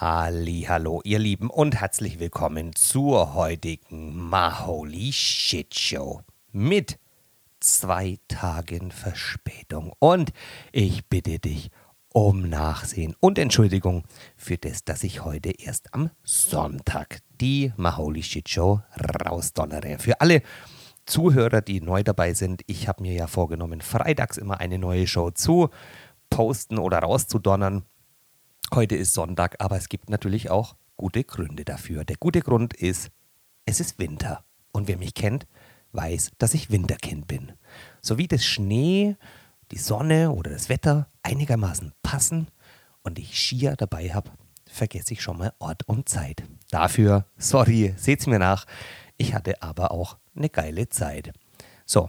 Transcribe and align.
Hallo, 0.00 1.02
ihr 1.04 1.18
Lieben 1.18 1.50
und 1.50 1.78
herzlich 1.78 2.18
willkommen 2.18 2.74
zur 2.74 3.34
heutigen 3.34 4.16
Maholi 4.16 5.12
Shit 5.12 5.78
Show 5.78 6.22
mit 6.52 6.98
zwei 7.60 8.16
Tagen 8.26 8.92
Verspätung. 8.92 9.92
Und 9.98 10.32
ich 10.72 11.06
bitte 11.10 11.38
dich 11.38 11.70
um 12.14 12.48
Nachsehen 12.48 13.14
und 13.20 13.38
Entschuldigung 13.38 14.04
für 14.38 14.56
das, 14.56 14.84
dass 14.86 15.04
ich 15.04 15.22
heute 15.22 15.50
erst 15.50 15.92
am 15.92 16.08
Sonntag 16.22 17.20
die 17.38 17.74
Maholi 17.76 18.22
Shit 18.22 18.48
Show 18.48 18.80
rausdonnere. 19.26 19.98
Für 19.98 20.18
alle 20.22 20.40
Zuhörer, 21.04 21.60
die 21.60 21.82
neu 21.82 22.02
dabei 22.02 22.32
sind, 22.32 22.62
ich 22.66 22.88
habe 22.88 23.02
mir 23.02 23.12
ja 23.12 23.26
vorgenommen, 23.26 23.82
freitags 23.82 24.38
immer 24.38 24.60
eine 24.60 24.78
neue 24.78 25.06
Show 25.06 25.30
zu 25.30 25.68
posten 26.30 26.78
oder 26.78 27.00
rauszudonnern. 27.00 27.84
Heute 28.72 28.94
ist 28.94 29.14
Sonntag, 29.14 29.56
aber 29.58 29.76
es 29.76 29.88
gibt 29.88 30.10
natürlich 30.10 30.48
auch 30.48 30.76
gute 30.96 31.24
Gründe 31.24 31.64
dafür. 31.64 32.04
Der 32.04 32.14
gute 32.14 32.40
Grund 32.40 32.72
ist, 32.72 33.10
es 33.64 33.80
ist 33.80 33.98
Winter. 33.98 34.44
Und 34.70 34.86
wer 34.86 34.96
mich 34.96 35.14
kennt, 35.14 35.48
weiß, 35.90 36.30
dass 36.38 36.54
ich 36.54 36.70
Winterkind 36.70 37.26
bin. 37.26 37.50
So 38.00 38.16
wie 38.16 38.28
das 38.28 38.44
Schnee, 38.44 39.16
die 39.72 39.78
Sonne 39.78 40.30
oder 40.30 40.52
das 40.52 40.68
Wetter 40.68 41.08
einigermaßen 41.24 41.94
passen 42.04 42.46
und 43.02 43.18
ich 43.18 43.36
Skier 43.36 43.74
dabei 43.74 44.14
habe, 44.14 44.30
vergesse 44.66 45.14
ich 45.14 45.22
schon 45.22 45.38
mal 45.38 45.52
Ort 45.58 45.88
und 45.88 46.08
Zeit. 46.08 46.44
Dafür, 46.70 47.24
sorry, 47.36 47.94
seht's 47.96 48.28
mir 48.28 48.38
nach, 48.38 48.66
ich 49.16 49.34
hatte 49.34 49.64
aber 49.64 49.90
auch 49.90 50.16
eine 50.36 50.48
geile 50.48 50.88
Zeit. 50.88 51.32
So, 51.86 52.08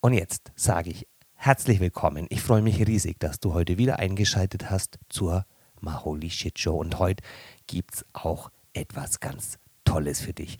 und 0.00 0.14
jetzt 0.14 0.50
sage 0.56 0.90
ich 0.90 1.06
herzlich 1.34 1.78
willkommen. 1.78 2.26
Ich 2.30 2.42
freue 2.42 2.62
mich 2.62 2.84
riesig, 2.84 3.20
dass 3.20 3.38
du 3.38 3.54
heute 3.54 3.78
wieder 3.78 4.00
eingeschaltet 4.00 4.70
hast 4.70 4.98
zur 5.08 5.46
mal 5.82 6.04
Holy 6.04 6.30
Shit 6.30 6.58
Show. 6.58 6.76
Und 6.76 6.98
heute 6.98 7.22
gibt 7.66 7.94
es 7.94 8.04
auch 8.12 8.50
etwas 8.72 9.20
ganz 9.20 9.58
Tolles 9.84 10.20
für 10.20 10.32
dich. 10.32 10.58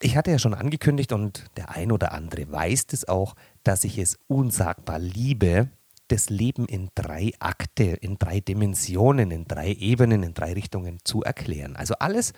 Ich 0.00 0.16
hatte 0.16 0.30
ja 0.30 0.38
schon 0.38 0.54
angekündigt 0.54 1.12
und 1.12 1.44
der 1.56 1.70
ein 1.70 1.90
oder 1.90 2.12
andere 2.12 2.50
weiß 2.50 2.86
es 2.92 3.08
auch, 3.08 3.34
dass 3.64 3.82
ich 3.84 3.98
es 3.98 4.18
unsagbar 4.28 4.98
liebe, 4.98 5.68
das 6.06 6.30
Leben 6.30 6.66
in 6.66 6.90
drei 6.94 7.32
Akte, 7.40 7.84
in 7.84 8.16
drei 8.18 8.40
Dimensionen, 8.40 9.30
in 9.30 9.44
drei 9.46 9.72
Ebenen, 9.72 10.22
in 10.22 10.34
drei 10.34 10.52
Richtungen 10.52 10.98
zu 11.04 11.22
erklären. 11.22 11.76
Also 11.76 11.94
alles, 11.94 12.32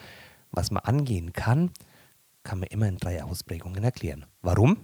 was 0.51 0.71
man 0.71 0.83
angehen 0.85 1.33
kann, 1.33 1.71
kann 2.43 2.61
man 2.61 2.69
immer 2.69 2.89
in 2.89 2.97
drei 2.97 3.23
Ausprägungen 3.23 3.85
erklären. 3.85 4.27
Warum? 4.43 4.79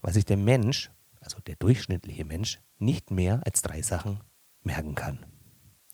Weil 0.00 0.12
sich 0.12 0.24
der 0.24 0.36
Mensch, 0.36 0.90
also 1.20 1.38
der 1.46 1.56
durchschnittliche 1.56 2.24
Mensch, 2.24 2.60
nicht 2.78 3.10
mehr 3.10 3.40
als 3.44 3.62
drei 3.62 3.80
Sachen 3.80 4.20
merken 4.64 4.94
kann. 4.94 5.24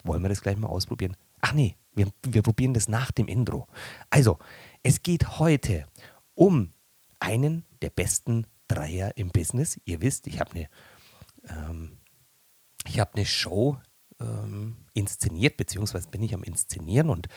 Wollen 0.05 0.23
wir 0.23 0.29
das 0.29 0.43
gleich 0.43 0.57
mal 0.57 0.69
ausprobieren? 0.69 1.17
Ach 1.41 1.53
nee, 1.53 1.77
wir, 1.95 2.09
wir 2.23 2.43
probieren 2.43 2.75
das 2.75 2.89
nach 2.89 3.11
dem 3.11 3.29
Intro. 3.29 3.67
Also, 4.11 4.39
es 4.83 5.03
geht 5.03 5.39
heute 5.39 5.87
um 6.35 6.73
einen 7.19 7.65
der 7.83 7.91
besten 7.91 8.47
Dreier 8.69 9.17
im 9.17 9.31
Business. 9.31 9.81
Ihr 9.85 10.01
wisst, 10.01 10.27
ich 10.27 10.41
habe 10.41 10.53
eine, 10.53 10.69
ähm, 11.49 11.99
hab 12.97 13.15
eine 13.15 13.27
Show 13.27 13.79
ähm, 14.21 14.77
inszeniert, 14.95 15.57
beziehungsweise 15.57 16.09
bin 16.09 16.23
ich 16.23 16.35
am 16.35 16.43
Inszenieren 16.43 17.11
und 17.11 17.29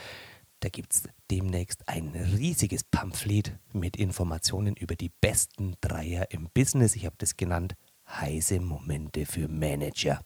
da 0.60 0.70
gibt 0.70 0.94
es 0.94 1.04
demnächst 1.30 1.90
ein 1.90 2.10
riesiges 2.10 2.86
Pamphlet 2.86 3.58
mit 3.74 3.98
Informationen 3.98 4.78
über 4.78 4.96
die 4.96 5.10
besten 5.10 5.76
Dreier 5.82 6.32
im 6.32 6.50
Business. 6.54 6.96
Ich 6.96 7.06
habe 7.06 7.16
das 7.18 7.36
genannt 7.36 7.76
heiße 8.08 8.62
Momente 8.62 9.26
für 9.26 9.50
Manager 9.50 10.22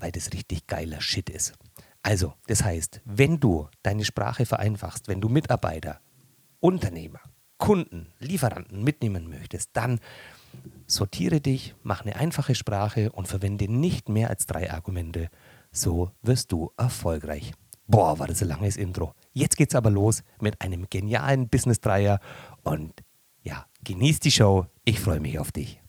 weil 0.00 0.12
das 0.12 0.32
richtig 0.32 0.66
geiler 0.66 1.00
Shit 1.00 1.30
ist. 1.30 1.52
Also, 2.02 2.34
das 2.46 2.64
heißt, 2.64 3.02
wenn 3.04 3.40
du 3.40 3.68
deine 3.82 4.04
Sprache 4.04 4.46
vereinfachst, 4.46 5.08
wenn 5.08 5.20
du 5.20 5.28
Mitarbeiter, 5.28 6.00
Unternehmer, 6.58 7.20
Kunden, 7.58 8.12
Lieferanten 8.18 8.82
mitnehmen 8.82 9.28
möchtest, 9.28 9.70
dann 9.74 10.00
sortiere 10.86 11.40
dich, 11.40 11.74
mach 11.82 12.02
eine 12.02 12.16
einfache 12.16 12.54
Sprache 12.54 13.12
und 13.12 13.28
verwende 13.28 13.70
nicht 13.70 14.08
mehr 14.08 14.30
als 14.30 14.46
drei 14.46 14.72
Argumente. 14.72 15.28
So 15.70 16.10
wirst 16.22 16.52
du 16.52 16.72
erfolgreich. 16.76 17.52
Boah, 17.86 18.18
war 18.18 18.26
das 18.26 18.42
ein 18.42 18.48
langes 18.48 18.76
Intro. 18.76 19.14
Jetzt 19.32 19.56
geht's 19.56 19.74
aber 19.74 19.90
los 19.90 20.22
mit 20.40 20.60
einem 20.60 20.88
genialen 20.88 21.48
Business-Dreier 21.48 22.20
und 22.62 23.02
ja, 23.42 23.66
genieß 23.84 24.20
die 24.20 24.30
Show. 24.30 24.66
Ich 24.84 25.00
freue 25.00 25.20
mich 25.20 25.38
auf 25.38 25.52
dich. 25.52 25.79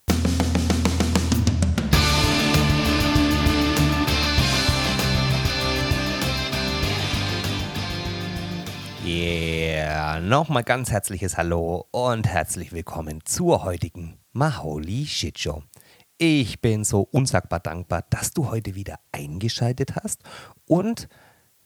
Yeah, 9.14 10.22
nochmal 10.22 10.64
ganz 10.64 10.90
herzliches 10.90 11.36
Hallo 11.36 11.86
und 11.92 12.30
herzlich 12.30 12.72
willkommen 12.72 13.20
zur 13.26 13.66
heutigen 13.66 14.18
Maholi 14.32 15.06
Shit 15.06 15.38
Show. 15.38 15.64
Ich 16.18 16.62
bin 16.62 16.86
so 16.86 17.02
unsagbar 17.12 17.60
dankbar, 17.60 18.06
dass 18.10 18.32
du 18.32 18.50
heute 18.50 18.74
wieder 18.74 19.02
eingeschaltet 19.12 19.98
hast 19.98 20.22
und 20.66 21.10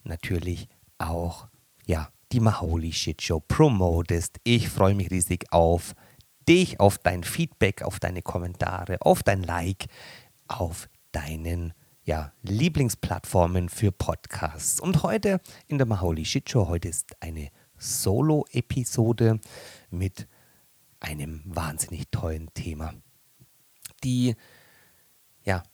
natürlich 0.02 0.68
auch, 0.98 1.46
ja, 1.84 2.08
die 2.32 2.40
Maholi 2.40 2.92
Shit 2.92 3.22
Show 3.22 3.38
promotest. 3.38 4.38
Ich 4.42 4.68
freue 4.68 4.96
mich 4.96 5.12
riesig 5.12 5.44
auf 5.52 5.94
dich, 6.48 6.80
auf 6.80 6.98
dein 6.98 7.22
Feedback, 7.22 7.82
auf 7.82 8.00
deine 8.00 8.22
Kommentare, 8.22 8.96
auf 9.02 9.22
dein 9.22 9.44
Like, 9.44 9.86
auf 10.48 10.88
deinen 11.12 11.74
ja, 12.06 12.32
Lieblingsplattformen 12.42 13.68
für 13.68 13.90
Podcasts. 13.90 14.78
Und 14.78 15.02
heute 15.02 15.40
in 15.66 15.76
der 15.76 15.88
Maholi 15.88 16.24
Shit 16.24 16.48
Show, 16.48 16.68
heute 16.68 16.88
ist 16.88 17.20
eine 17.20 17.50
Solo-Episode 17.78 19.40
mit 19.90 20.28
einem 21.00 21.42
wahnsinnig 21.44 22.04
tollen 22.12 22.54
Thema. 22.54 22.94
Die, 24.04 24.36
ja, 25.42 25.64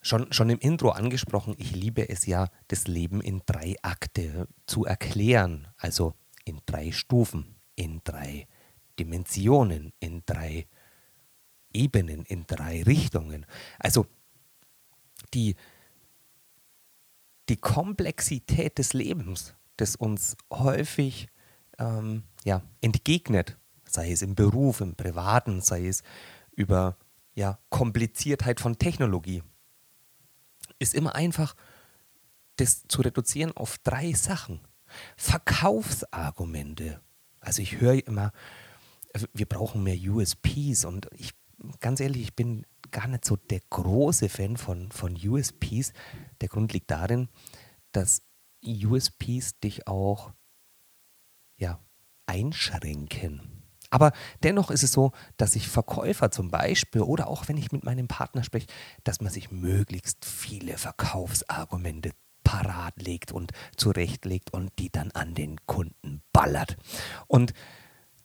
schon, 0.00 0.32
schon 0.32 0.48
im 0.50 0.60
Intro 0.60 0.90
angesprochen, 0.90 1.56
ich 1.58 1.74
liebe 1.74 2.08
es 2.08 2.24
ja, 2.24 2.50
das 2.68 2.86
Leben 2.86 3.20
in 3.20 3.42
drei 3.44 3.74
Akte 3.82 4.46
zu 4.66 4.84
erklären, 4.84 5.66
also 5.76 6.14
in 6.44 6.60
drei 6.66 6.92
Stufen, 6.92 7.56
in 7.74 8.00
drei 8.04 8.46
Dimensionen, 9.00 9.92
in 9.98 10.22
drei 10.24 10.68
Ebenen, 11.72 12.24
in 12.26 12.46
drei 12.46 12.84
Richtungen. 12.84 13.44
Also 13.80 14.06
die, 15.34 15.56
die 17.50 17.56
Komplexität 17.56 18.78
des 18.78 18.92
Lebens, 18.92 19.54
das 19.76 19.96
uns 19.96 20.36
häufig 20.52 21.28
ähm, 21.78 22.22
ja, 22.44 22.62
entgegnet, 22.80 23.58
sei 23.84 24.12
es 24.12 24.22
im 24.22 24.36
Beruf, 24.36 24.80
im 24.80 24.94
Privaten, 24.94 25.60
sei 25.60 25.88
es 25.88 26.04
über 26.52 26.96
ja, 27.34 27.58
Kompliziertheit 27.68 28.60
von 28.60 28.78
Technologie, 28.78 29.42
ist 30.78 30.94
immer 30.94 31.16
einfach, 31.16 31.56
das 32.56 32.84
zu 32.86 33.02
reduzieren 33.02 33.56
auf 33.56 33.78
drei 33.78 34.12
Sachen. 34.12 34.60
Verkaufsargumente. 35.16 37.00
Also 37.40 37.62
ich 37.62 37.80
höre 37.80 38.06
immer, 38.06 38.32
wir 39.32 39.46
brauchen 39.46 39.82
mehr 39.82 39.96
USPs 39.96 40.84
und 40.84 41.08
ich, 41.16 41.32
ganz 41.80 41.98
ehrlich, 41.98 42.22
ich 42.22 42.36
bin 42.36 42.64
gar 42.90 43.08
nicht 43.08 43.24
so 43.24 43.36
der 43.36 43.60
große 43.70 44.28
Fan 44.28 44.56
von, 44.56 44.90
von 44.92 45.16
USPs. 45.16 45.92
Der 46.40 46.48
Grund 46.48 46.72
liegt 46.72 46.90
darin, 46.90 47.28
dass 47.92 48.22
USPs 48.64 49.58
dich 49.60 49.86
auch 49.86 50.32
ja, 51.56 51.80
einschränken. 52.26 53.60
Aber 53.90 54.12
dennoch 54.42 54.70
ist 54.70 54.84
es 54.84 54.92
so, 54.92 55.12
dass 55.36 55.52
sich 55.52 55.68
Verkäufer 55.68 56.30
zum 56.30 56.50
Beispiel 56.50 57.02
oder 57.02 57.26
auch 57.26 57.48
wenn 57.48 57.56
ich 57.56 57.72
mit 57.72 57.84
meinem 57.84 58.06
Partner 58.06 58.44
spreche, 58.44 58.68
dass 59.02 59.20
man 59.20 59.32
sich 59.32 59.50
möglichst 59.50 60.24
viele 60.24 60.78
Verkaufsargumente 60.78 62.12
parat 62.44 63.02
legt 63.02 63.32
und 63.32 63.52
zurechtlegt 63.76 64.52
und 64.52 64.72
die 64.78 64.90
dann 64.90 65.10
an 65.10 65.34
den 65.34 65.56
Kunden 65.66 66.22
ballert. 66.32 66.76
Und 67.26 67.52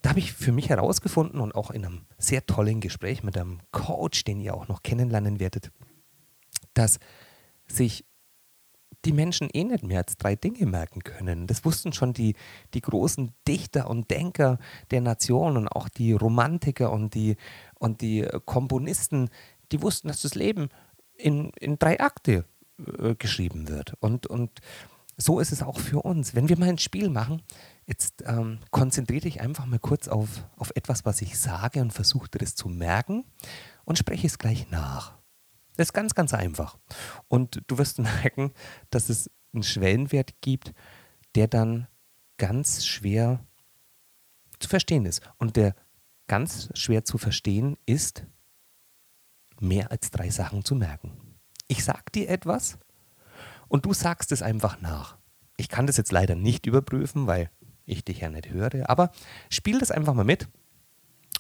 da 0.06 0.10
habe 0.10 0.20
ich 0.20 0.34
für 0.34 0.52
mich 0.52 0.70
herausgefunden 0.70 1.42
und 1.42 1.56
auch 1.56 1.72
in 1.72 1.84
einem 1.84 2.06
sehr 2.20 2.46
tollen 2.46 2.80
Gespräch 2.80 3.24
mit 3.24 3.36
einem 3.40 3.62
Coach, 3.72 4.24
den 4.24 4.40
ihr 4.40 4.54
auch 4.54 4.68
noch 4.68 4.84
kennenlernen 4.84 5.40
werdet, 5.40 5.72
dass 6.76 7.00
sich 7.66 8.06
die 9.04 9.14
Menschen 9.14 9.50
eh 9.52 9.64
nicht 9.64 9.84
mehr 9.84 9.98
als 9.98 10.16
drei 10.16 10.36
Dinge 10.36 10.68
merken 10.68 11.04
können. 11.04 11.48
Das 11.48 11.66
wussten 11.66 11.92
schon 11.92 12.14
die, 12.14 12.36
die 12.76 12.82
großen 12.82 13.34
Dichter 13.48 13.90
und 13.90 14.12
Denker 14.12 14.60
der 14.92 15.02
Nation 15.02 15.58
und 15.58 15.68
auch 15.70 15.90
die 15.90 16.14
Romantiker 16.14 16.92
und 16.92 17.16
die, 17.16 17.36
und 17.80 18.02
die 18.02 18.28
Komponisten, 18.46 19.32
die 19.72 19.82
wussten, 19.82 20.10
dass 20.10 20.22
das 20.22 20.36
Leben 20.36 20.70
in, 21.18 21.50
in 21.60 21.80
drei 21.80 22.00
Akte 22.00 22.46
äh, 23.00 23.16
geschrieben 23.16 23.70
wird. 23.70 23.96
Und, 24.02 24.28
und 24.28 24.52
so 25.18 25.40
ist 25.40 25.52
es 25.52 25.64
auch 25.64 25.80
für 25.80 26.04
uns. 26.04 26.36
Wenn 26.36 26.48
wir 26.48 26.60
mal 26.60 26.70
ein 26.70 26.78
Spiel 26.78 27.10
machen, 27.10 27.42
jetzt 27.86 28.24
ähm, 28.26 28.60
konzentriere 28.72 29.22
dich 29.22 29.42
einfach 29.42 29.66
mal 29.66 29.80
kurz 29.80 30.08
auf, 30.08 30.46
auf 30.58 30.72
etwas, 30.76 31.06
was 31.06 31.22
ich 31.22 31.38
sage 31.40 31.82
und 31.82 31.92
versuche 31.92 32.30
dir 32.30 32.40
das 32.40 32.56
zu 32.56 32.68
merken 32.68 33.26
und 33.84 33.98
spreche 33.98 34.28
es 34.28 34.40
gleich 34.40 34.70
nach. 34.72 35.18
Das 35.78 35.90
ist 35.90 35.94
ganz, 35.94 36.16
ganz 36.16 36.34
einfach. 36.34 36.78
Und 37.28 37.62
du 37.68 37.78
wirst 37.78 38.00
merken, 38.24 38.54
dass 38.90 39.10
es 39.10 39.30
einen 39.54 39.64
Schwellenwert 39.64 40.42
gibt, 40.42 40.74
der 41.36 41.48
dann 41.48 41.88
ganz 42.38 42.86
schwer 42.86 43.46
zu 44.60 44.70
verstehen 44.70 45.06
ist. 45.06 45.22
Und 45.38 45.56
der 45.56 45.76
ganz 46.28 46.70
schwer 46.74 47.06
zu 47.06 47.18
verstehen 47.18 47.78
ist, 47.86 48.26
mehr 49.60 49.92
als 49.92 50.12
drei 50.12 50.30
Sachen 50.30 50.66
zu 50.66 50.76
merken. 50.76 51.38
Ich 51.68 51.84
sag 51.84 52.12
dir 52.12 52.30
etwas 52.30 52.78
und 53.68 53.86
du 53.86 53.94
sagst 53.94 54.32
es 54.32 54.42
einfach 54.42 54.82
nach. 54.82 55.18
Ich 55.58 55.70
kann 55.70 55.88
das 55.88 55.98
jetzt 55.98 56.12
leider 56.12 56.36
nicht 56.36 56.66
überprüfen, 56.66 57.28
weil 57.28 57.50
ich 57.86 58.04
dich 58.04 58.20
ja 58.20 58.30
nicht 58.30 58.50
höre, 58.50 58.90
aber 58.90 59.12
spiel 59.50 59.80
das 59.80 59.92
einfach 59.92 60.14
mal 60.14 60.26
mit. 60.26 60.48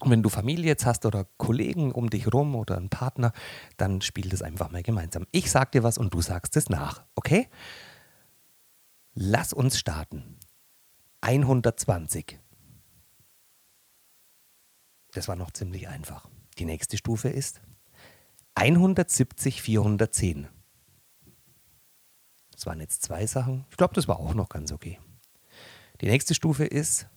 Und 0.02 0.12
wenn 0.12 0.24
du 0.24 0.30
Familie 0.30 0.66
jetzt 0.66 0.86
hast 0.86 1.06
oder 1.06 1.26
Kollegen 1.38 1.92
um 1.92 2.10
dich 2.10 2.32
rum 2.34 2.56
oder 2.56 2.76
einen 2.78 2.90
Partner, 2.90 3.32
dann 3.78 4.02
spiel 4.02 4.30
das 4.30 4.42
einfach 4.42 4.70
mal 4.70 4.84
gemeinsam. 4.84 5.26
Ich 5.32 5.50
sag 5.50 5.72
dir 5.72 5.84
was 5.84 5.98
und 5.98 6.14
du 6.14 6.22
sagst 6.22 6.58
es 6.58 6.70
nach, 6.70 7.06
okay? 7.16 7.48
Lass 9.14 9.54
uns 9.54 9.80
starten. 9.80 10.38
120. 11.22 12.40
Das 15.14 15.30
war 15.30 15.38
noch 15.38 15.52
ziemlich 15.52 15.88
einfach. 15.88 16.28
Die 16.58 16.66
nächste 16.66 16.98
Stufe 16.98 17.30
ist 17.30 17.62
170, 18.56 19.62
410. 19.62 20.50
Das 22.52 22.66
waren 22.66 22.80
jetzt 22.82 23.02
zwei 23.02 23.26
Sachen. 23.26 23.66
Ich 23.70 23.78
glaube, 23.78 23.94
das 23.94 24.08
war 24.08 24.20
auch 24.20 24.34
noch 24.34 24.50
ganz 24.50 24.72
okay. 24.72 25.00
Die 26.02 26.08
nächste 26.08 26.34
Stufe 26.34 26.66
ist 26.66 27.08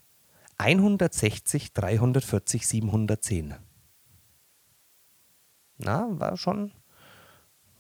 160, 0.59 1.73
340, 1.73 2.67
710. 2.67 3.55
Na, 5.79 6.09
war 6.11 6.37
schon, 6.37 6.73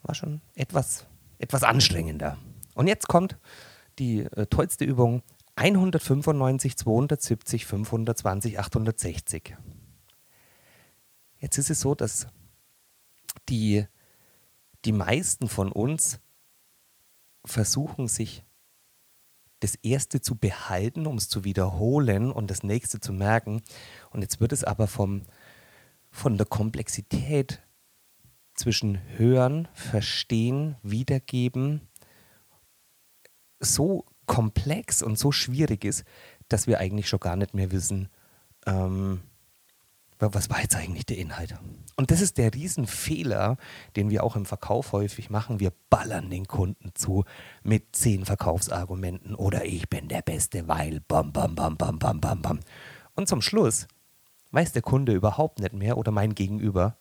war 0.02 0.14
schon 0.14 0.40
etwas, 0.54 1.06
etwas 1.38 1.64
anstrengender. 1.64 2.38
Und 2.74 2.86
jetzt 2.86 3.08
kommt 3.08 3.36
die 3.98 4.20
äh, 4.20 4.46
tollste 4.46 4.84
Übung. 4.84 5.22
195, 5.56 6.76
270, 6.76 7.66
520, 7.66 8.60
860. 8.60 9.56
Jetzt 11.40 11.58
ist 11.58 11.70
es 11.70 11.80
so, 11.80 11.96
dass 11.96 12.28
die, 13.48 13.86
die 14.84 14.92
meisten 14.92 15.48
von 15.48 15.72
uns 15.72 16.20
versuchen, 17.44 18.06
sich 18.06 18.44
das 19.60 19.74
erste 19.76 20.20
zu 20.20 20.36
behalten, 20.36 21.06
um 21.06 21.16
es 21.16 21.28
zu 21.28 21.44
wiederholen 21.44 22.30
und 22.30 22.50
das 22.50 22.62
nächste 22.62 23.00
zu 23.00 23.12
merken. 23.12 23.62
Und 24.10 24.22
jetzt 24.22 24.40
wird 24.40 24.52
es 24.52 24.64
aber 24.64 24.86
vom, 24.86 25.22
von 26.10 26.36
der 26.36 26.46
Komplexität 26.46 27.62
zwischen 28.54 29.00
Hören, 29.16 29.68
Verstehen, 29.72 30.76
Wiedergeben 30.82 31.88
so 33.60 34.04
komplex 34.26 35.02
und 35.02 35.18
so 35.18 35.32
schwierig 35.32 35.84
ist, 35.84 36.04
dass 36.48 36.66
wir 36.66 36.78
eigentlich 36.78 37.08
schon 37.08 37.20
gar 37.20 37.36
nicht 37.36 37.54
mehr 37.54 37.72
wissen, 37.72 38.08
ähm, 38.66 39.20
was 40.20 40.50
war 40.50 40.60
jetzt 40.60 40.74
eigentlich 40.74 41.06
der 41.06 41.18
Inhalt? 41.18 41.54
Und 41.96 42.10
das 42.10 42.20
ist 42.20 42.38
der 42.38 42.52
Riesenfehler, 42.52 43.56
den 43.96 44.10
wir 44.10 44.24
auch 44.24 44.36
im 44.36 44.46
Verkauf 44.46 44.92
häufig 44.92 45.30
machen. 45.30 45.60
Wir 45.60 45.72
ballern 45.90 46.30
den 46.30 46.46
Kunden 46.46 46.90
zu 46.94 47.24
mit 47.62 47.94
zehn 47.94 48.24
Verkaufsargumenten 48.24 49.34
oder 49.34 49.64
ich 49.64 49.88
bin 49.88 50.08
der 50.08 50.22
Beste, 50.22 50.66
weil 50.66 51.00
bam, 51.00 51.32
bam, 51.32 51.54
bam, 51.54 51.76
bam, 51.76 51.98
bam, 51.98 52.20
bam, 52.20 52.42
bam. 52.42 52.60
Und 53.14 53.28
zum 53.28 53.42
Schluss 53.42 53.86
weiß 54.50 54.72
der 54.72 54.82
Kunde 54.82 55.12
überhaupt 55.12 55.60
nicht 55.60 55.72
mehr 55.72 55.98
oder 55.98 56.10
mein 56.10 56.34
Gegenüber, 56.34 56.96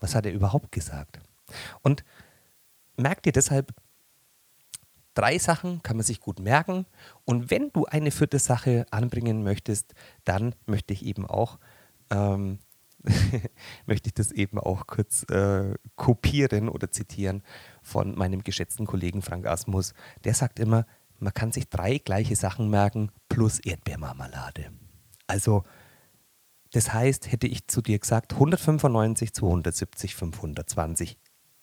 was 0.00 0.14
hat 0.14 0.26
er 0.26 0.32
überhaupt 0.32 0.72
gesagt. 0.72 1.20
Und 1.82 2.04
merkt 2.96 3.26
dir 3.26 3.32
deshalb, 3.32 3.72
drei 5.14 5.38
Sachen 5.38 5.82
kann 5.82 5.96
man 5.96 6.04
sich 6.04 6.20
gut 6.20 6.38
merken. 6.38 6.86
Und 7.24 7.50
wenn 7.50 7.70
du 7.72 7.86
eine 7.86 8.10
vierte 8.10 8.38
Sache 8.38 8.86
anbringen 8.90 9.42
möchtest, 9.42 9.94
dann 10.24 10.54
möchte 10.66 10.92
ich 10.92 11.04
eben 11.04 11.26
auch 11.26 11.58
ähm, 12.12 12.58
möchte 13.86 14.08
ich 14.08 14.14
das 14.14 14.30
eben 14.30 14.58
auch 14.58 14.86
kurz 14.86 15.24
äh, 15.24 15.74
kopieren 15.96 16.68
oder 16.68 16.90
zitieren 16.90 17.42
von 17.82 18.16
meinem 18.16 18.44
geschätzten 18.44 18.86
Kollegen 18.86 19.22
Frank 19.22 19.46
Asmus. 19.46 19.94
Der 20.24 20.34
sagt 20.34 20.58
immer, 20.58 20.86
man 21.18 21.34
kann 21.34 21.52
sich 21.52 21.68
drei 21.68 21.98
gleiche 21.98 22.36
Sachen 22.36 22.68
merken 22.68 23.10
plus 23.28 23.58
Erdbeermarmelade. 23.60 24.72
Also, 25.26 25.64
das 26.72 26.92
heißt, 26.92 27.30
hätte 27.30 27.46
ich 27.46 27.68
zu 27.68 27.82
dir 27.82 27.98
gesagt 27.98 28.32
195, 28.32 29.32
270, 29.32 30.16
520 30.16 31.18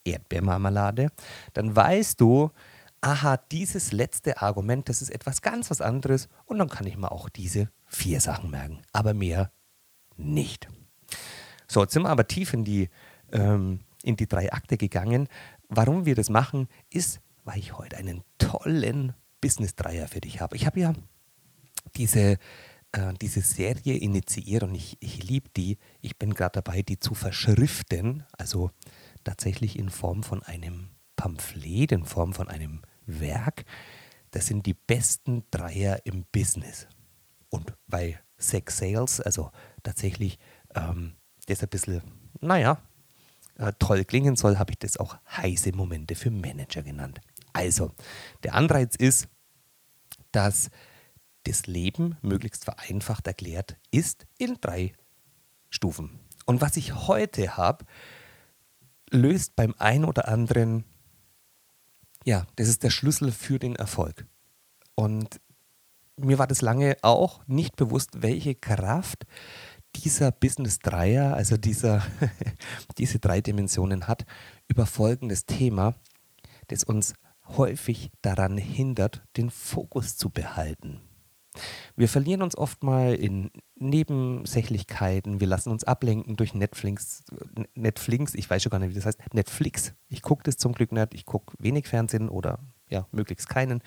Erdbeermarmelade, 0.05 1.09
dann 1.53 1.75
weißt 1.75 2.21
du, 2.21 2.51
aha, 3.01 3.37
dieses 3.37 3.91
letzte 3.91 4.41
Argument, 4.41 4.87
das 4.89 5.01
ist 5.01 5.09
etwas 5.09 5.41
ganz 5.41 5.69
was 5.69 5.81
anderes 5.81 6.29
und 6.45 6.59
dann 6.59 6.69
kann 6.69 6.87
ich 6.87 6.97
mir 6.97 7.11
auch 7.11 7.29
diese 7.29 7.69
vier 7.85 8.21
Sachen 8.21 8.49
merken. 8.49 8.81
Aber 8.91 9.13
mehr 9.13 9.51
nicht. 10.19 10.67
So, 11.67 11.81
jetzt 11.81 11.93
sind 11.93 12.03
wir 12.03 12.09
aber 12.09 12.27
tief 12.27 12.53
in 12.53 12.63
die, 12.63 12.89
ähm, 13.31 13.79
in 14.03 14.15
die 14.15 14.27
drei 14.27 14.51
Akte 14.51 14.77
gegangen. 14.77 15.27
Warum 15.67 16.05
wir 16.05 16.15
das 16.15 16.29
machen, 16.29 16.67
ist, 16.89 17.21
weil 17.43 17.59
ich 17.59 17.77
heute 17.77 17.97
einen 17.97 18.23
tollen 18.37 19.13
Business-Dreier 19.41 20.07
für 20.07 20.21
dich 20.21 20.41
habe. 20.41 20.55
Ich 20.55 20.65
habe 20.65 20.79
ja 20.79 20.93
diese, 21.95 22.37
äh, 22.91 23.13
diese 23.21 23.41
Serie 23.41 23.97
initiiert 23.97 24.63
und 24.63 24.75
ich, 24.75 24.97
ich 24.99 25.23
liebe 25.23 25.49
die. 25.55 25.77
Ich 26.01 26.17
bin 26.17 26.33
gerade 26.33 26.61
dabei, 26.61 26.81
die 26.81 26.99
zu 26.99 27.13
verschriften, 27.13 28.23
also 28.37 28.71
tatsächlich 29.23 29.77
in 29.77 29.89
Form 29.89 30.23
von 30.23 30.43
einem 30.43 30.89
Pamphlet, 31.15 31.91
in 31.91 32.05
Form 32.05 32.33
von 32.33 32.47
einem 32.47 32.81
Werk. 33.05 33.65
Das 34.31 34.47
sind 34.47 34.65
die 34.65 34.73
besten 34.73 35.43
Dreier 35.51 35.99
im 36.05 36.25
Business. 36.31 36.87
Und 37.49 37.73
bei 37.87 38.19
Sex 38.37 38.77
Sales, 38.77 39.19
also 39.19 39.51
tatsächlich 39.83 40.39
ähm, 40.75 41.15
das 41.47 41.63
ein 41.63 41.69
bisschen, 41.69 42.01
naja, 42.41 42.81
äh, 43.57 43.73
toll 43.79 44.05
klingen 44.05 44.35
soll, 44.35 44.57
habe 44.57 44.71
ich 44.71 44.79
das 44.79 44.97
auch 44.97 45.17
heiße 45.37 45.73
Momente 45.73 46.15
für 46.15 46.31
Manager 46.31 46.83
genannt. 46.83 47.19
Also, 47.53 47.91
der 48.43 48.55
Anreiz 48.55 48.95
ist, 48.95 49.27
dass 50.31 50.69
das 51.43 51.65
Leben 51.67 52.17
möglichst 52.21 52.65
vereinfacht 52.65 53.27
erklärt 53.27 53.77
ist 53.91 54.27
in 54.37 54.57
drei 54.61 54.93
Stufen. 55.69 56.19
Und 56.45 56.61
was 56.61 56.77
ich 56.77 56.93
heute 57.07 57.57
habe, 57.57 57.85
löst 59.11 59.55
beim 59.55 59.73
einen 59.77 60.05
oder 60.05 60.27
anderen, 60.27 60.83
ja, 62.25 62.45
das 62.55 62.67
ist 62.67 62.83
der 62.83 62.89
Schlüssel 62.89 63.31
für 63.31 63.59
den 63.59 63.75
Erfolg. 63.75 64.25
Und 64.95 65.39
mir 66.19 66.39
war 66.39 66.47
das 66.47 66.61
lange 66.61 66.97
auch 67.01 67.41
nicht 67.47 67.75
bewusst, 67.75 68.21
welche 68.21 68.55
Kraft 68.55 69.25
dieser 69.95 70.31
Business 70.31 70.79
Dreier, 70.79 71.33
also 71.33 71.57
dieser, 71.57 72.03
diese 72.97 73.19
drei 73.19 73.41
Dimensionen 73.41 74.07
hat, 74.07 74.25
über 74.67 74.85
folgendes 74.85 75.45
Thema, 75.45 75.95
das 76.67 76.83
uns 76.83 77.13
häufig 77.57 78.11
daran 78.21 78.57
hindert, 78.57 79.23
den 79.35 79.49
Fokus 79.49 80.17
zu 80.17 80.29
behalten. 80.29 81.01
Wir 81.95 82.07
verlieren 82.07 82.43
uns 82.43 82.55
oft 82.55 82.83
mal 82.83 83.15
in 83.15 83.49
Nebensächlichkeiten, 83.75 85.39
wir 85.39 85.47
lassen 85.47 85.71
uns 85.71 85.83
ablenken 85.83 86.35
durch 86.35 86.53
Netflix, 86.53 87.23
Netflix, 87.73 88.35
ich 88.35 88.49
weiß 88.49 88.61
schon 88.61 88.69
gar 88.69 88.79
nicht, 88.79 88.91
wie 88.91 88.95
das 88.95 89.05
heißt, 89.05 89.33
Netflix. 89.33 89.93
Ich 90.07 90.21
gucke 90.21 90.43
das 90.43 90.57
zum 90.57 90.73
Glück 90.73 90.91
nicht, 90.91 91.13
ich 91.13 91.25
gucke 91.25 91.55
wenig 91.59 91.87
Fernsehen 91.87 92.29
oder 92.29 92.59
ja, 92.89 93.07
möglichst 93.11 93.49
keinen. 93.49 93.81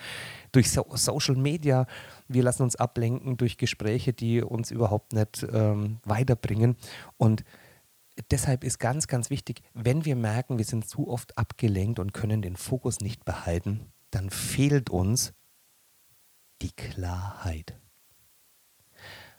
Durch 0.52 0.70
so 0.70 0.86
Social 0.94 1.36
Media, 1.36 1.86
wir 2.28 2.42
lassen 2.42 2.62
uns 2.62 2.76
ablenken 2.76 3.36
durch 3.36 3.58
Gespräche, 3.58 4.12
die 4.12 4.42
uns 4.42 4.70
überhaupt 4.70 5.12
nicht 5.12 5.46
ähm, 5.52 5.98
weiterbringen. 6.04 6.76
Und 7.16 7.44
deshalb 8.30 8.64
ist 8.64 8.78
ganz, 8.78 9.06
ganz 9.06 9.30
wichtig, 9.30 9.62
wenn 9.74 10.04
wir 10.04 10.16
merken, 10.16 10.58
wir 10.58 10.64
sind 10.64 10.88
zu 10.88 11.08
oft 11.08 11.36
abgelenkt 11.38 11.98
und 11.98 12.12
können 12.12 12.42
den 12.42 12.56
Fokus 12.56 13.00
nicht 13.00 13.24
behalten, 13.24 13.92
dann 14.10 14.30
fehlt 14.30 14.90
uns 14.90 15.32
die 16.60 16.72
Klarheit. 16.72 17.78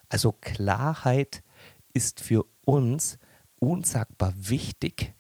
Also 0.10 0.32
Klarheit 0.32 1.44
ist 1.94 2.20
für 2.20 2.46
uns 2.66 3.18
unsagbar 3.60 4.34
wichtig, 4.36 5.14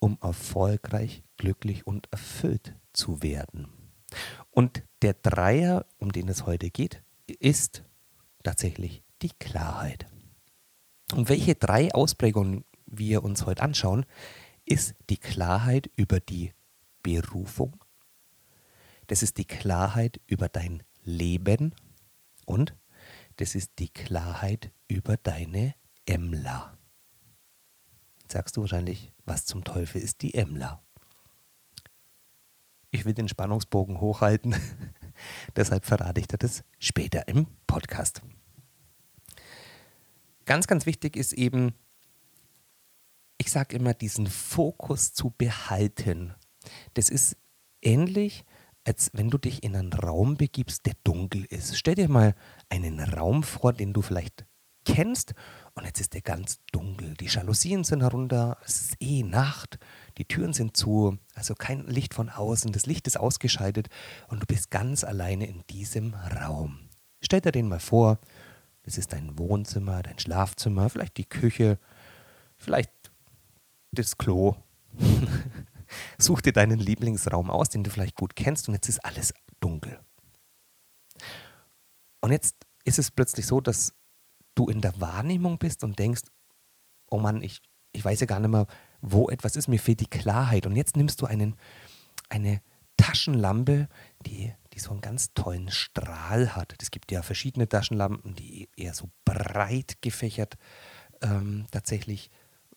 um 0.00 0.16
erfolgreich, 0.22 1.24
glücklich 1.36 1.86
und 1.86 2.08
erfüllt 2.12 2.74
zu 2.92 3.22
werden. 3.22 3.79
Und 4.50 4.82
der 5.02 5.14
Dreier, 5.14 5.86
um 5.98 6.12
den 6.12 6.28
es 6.28 6.46
heute 6.46 6.70
geht, 6.70 7.02
ist 7.26 7.84
tatsächlich 8.42 9.02
die 9.22 9.30
Klarheit. 9.30 10.06
Und 11.12 11.28
welche 11.28 11.54
drei 11.54 11.92
Ausprägungen 11.92 12.64
wir 12.86 13.22
uns 13.24 13.46
heute 13.46 13.62
anschauen, 13.62 14.06
ist 14.64 14.94
die 15.08 15.16
Klarheit 15.16 15.90
über 15.96 16.20
die 16.20 16.52
Berufung, 17.02 17.82
das 19.10 19.24
ist 19.24 19.38
die 19.38 19.44
Klarheit 19.44 20.20
über 20.28 20.48
dein 20.48 20.84
Leben 21.02 21.74
und 22.46 22.76
das 23.38 23.56
ist 23.56 23.72
die 23.80 23.88
Klarheit 23.88 24.70
über 24.86 25.16
deine 25.16 25.74
Emla. 26.06 26.78
Jetzt 28.20 28.32
sagst 28.34 28.56
du 28.56 28.60
wahrscheinlich, 28.60 29.12
was 29.24 29.46
zum 29.46 29.64
Teufel 29.64 30.00
ist 30.00 30.22
die 30.22 30.34
Emla? 30.34 30.80
Ich 32.90 33.04
will 33.04 33.14
den 33.14 33.28
Spannungsbogen 33.28 34.00
hochhalten. 34.00 34.54
Deshalb 35.56 35.84
verrate 35.84 36.20
ich 36.20 36.28
dir 36.28 36.38
das 36.38 36.64
später 36.78 37.28
im 37.28 37.46
Podcast. 37.66 38.22
Ganz, 40.46 40.66
ganz 40.66 40.86
wichtig 40.86 41.16
ist 41.16 41.32
eben, 41.32 41.74
ich 43.38 43.50
sage 43.50 43.76
immer, 43.76 43.94
diesen 43.94 44.26
Fokus 44.26 45.12
zu 45.12 45.30
behalten. 45.30 46.34
Das 46.94 47.08
ist 47.08 47.36
ähnlich, 47.82 48.44
als 48.84 49.10
wenn 49.12 49.30
du 49.30 49.38
dich 49.38 49.62
in 49.62 49.76
einen 49.76 49.92
Raum 49.92 50.36
begibst, 50.36 50.86
der 50.86 50.94
dunkel 51.04 51.44
ist. 51.44 51.76
Stell 51.76 51.94
dir 51.94 52.08
mal 52.08 52.34
einen 52.68 53.00
Raum 53.00 53.42
vor, 53.42 53.72
den 53.72 53.92
du 53.92 54.02
vielleicht 54.02 54.46
kennst 54.84 55.34
und 55.74 55.84
jetzt 55.84 56.00
ist 56.00 56.14
der 56.14 56.22
ganz 56.22 56.60
dunkel. 56.72 57.14
Die 57.14 57.26
Jalousien 57.26 57.84
sind 57.84 58.02
herunter, 58.02 58.58
es 58.64 58.82
ist 58.82 58.96
eh 59.00 59.22
Nacht, 59.22 59.78
die 60.20 60.26
Türen 60.26 60.52
sind 60.52 60.76
zu, 60.76 61.16
also 61.34 61.54
kein 61.54 61.86
Licht 61.86 62.12
von 62.12 62.28
außen, 62.28 62.72
das 62.72 62.84
Licht 62.84 63.06
ist 63.06 63.18
ausgeschaltet 63.18 63.88
und 64.28 64.42
du 64.42 64.46
bist 64.46 64.70
ganz 64.70 65.02
alleine 65.02 65.46
in 65.46 65.64
diesem 65.70 66.12
Raum. 66.12 66.90
Stell 67.22 67.40
dir 67.40 67.52
den 67.52 67.68
mal 67.68 67.80
vor, 67.80 68.18
das 68.82 68.98
ist 68.98 69.14
dein 69.14 69.38
Wohnzimmer, 69.38 70.02
dein 70.02 70.18
Schlafzimmer, 70.18 70.90
vielleicht 70.90 71.16
die 71.16 71.24
Küche, 71.24 71.78
vielleicht 72.58 72.92
das 73.92 74.18
Klo. 74.18 74.56
Such 76.18 76.42
dir 76.42 76.52
deinen 76.52 76.78
Lieblingsraum 76.78 77.50
aus, 77.50 77.70
den 77.70 77.82
du 77.82 77.88
vielleicht 77.88 78.14
gut 78.14 78.36
kennst 78.36 78.68
und 78.68 78.74
jetzt 78.74 78.90
ist 78.90 79.02
alles 79.02 79.32
dunkel. 79.58 80.00
Und 82.20 82.32
jetzt 82.32 82.56
ist 82.84 82.98
es 82.98 83.10
plötzlich 83.10 83.46
so, 83.46 83.62
dass 83.62 83.94
du 84.54 84.68
in 84.68 84.82
der 84.82 85.00
Wahrnehmung 85.00 85.56
bist 85.56 85.82
und 85.82 85.98
denkst, 85.98 86.24
oh 87.10 87.18
Mann, 87.18 87.40
ich, 87.40 87.62
ich 87.92 88.04
weiß 88.04 88.20
ja 88.20 88.26
gar 88.26 88.38
nicht 88.38 88.50
mehr, 88.50 88.66
wo 89.02 89.28
etwas 89.28 89.56
ist, 89.56 89.68
mir 89.68 89.78
fehlt 89.78 90.00
die 90.00 90.06
Klarheit. 90.06 90.66
Und 90.66 90.76
jetzt 90.76 90.96
nimmst 90.96 91.20
du 91.20 91.26
einen, 91.26 91.56
eine 92.28 92.60
Taschenlampe, 92.96 93.88
die, 94.26 94.52
die 94.72 94.78
so 94.78 94.90
einen 94.90 95.00
ganz 95.00 95.32
tollen 95.34 95.70
Strahl 95.70 96.54
hat. 96.54 96.74
Es 96.80 96.90
gibt 96.90 97.10
ja 97.10 97.22
verschiedene 97.22 97.68
Taschenlampen, 97.68 98.34
die 98.34 98.68
eher 98.76 98.94
so 98.94 99.10
breit 99.24 99.98
gefächert 100.02 100.56
ähm, 101.22 101.66
tatsächlich 101.70 102.30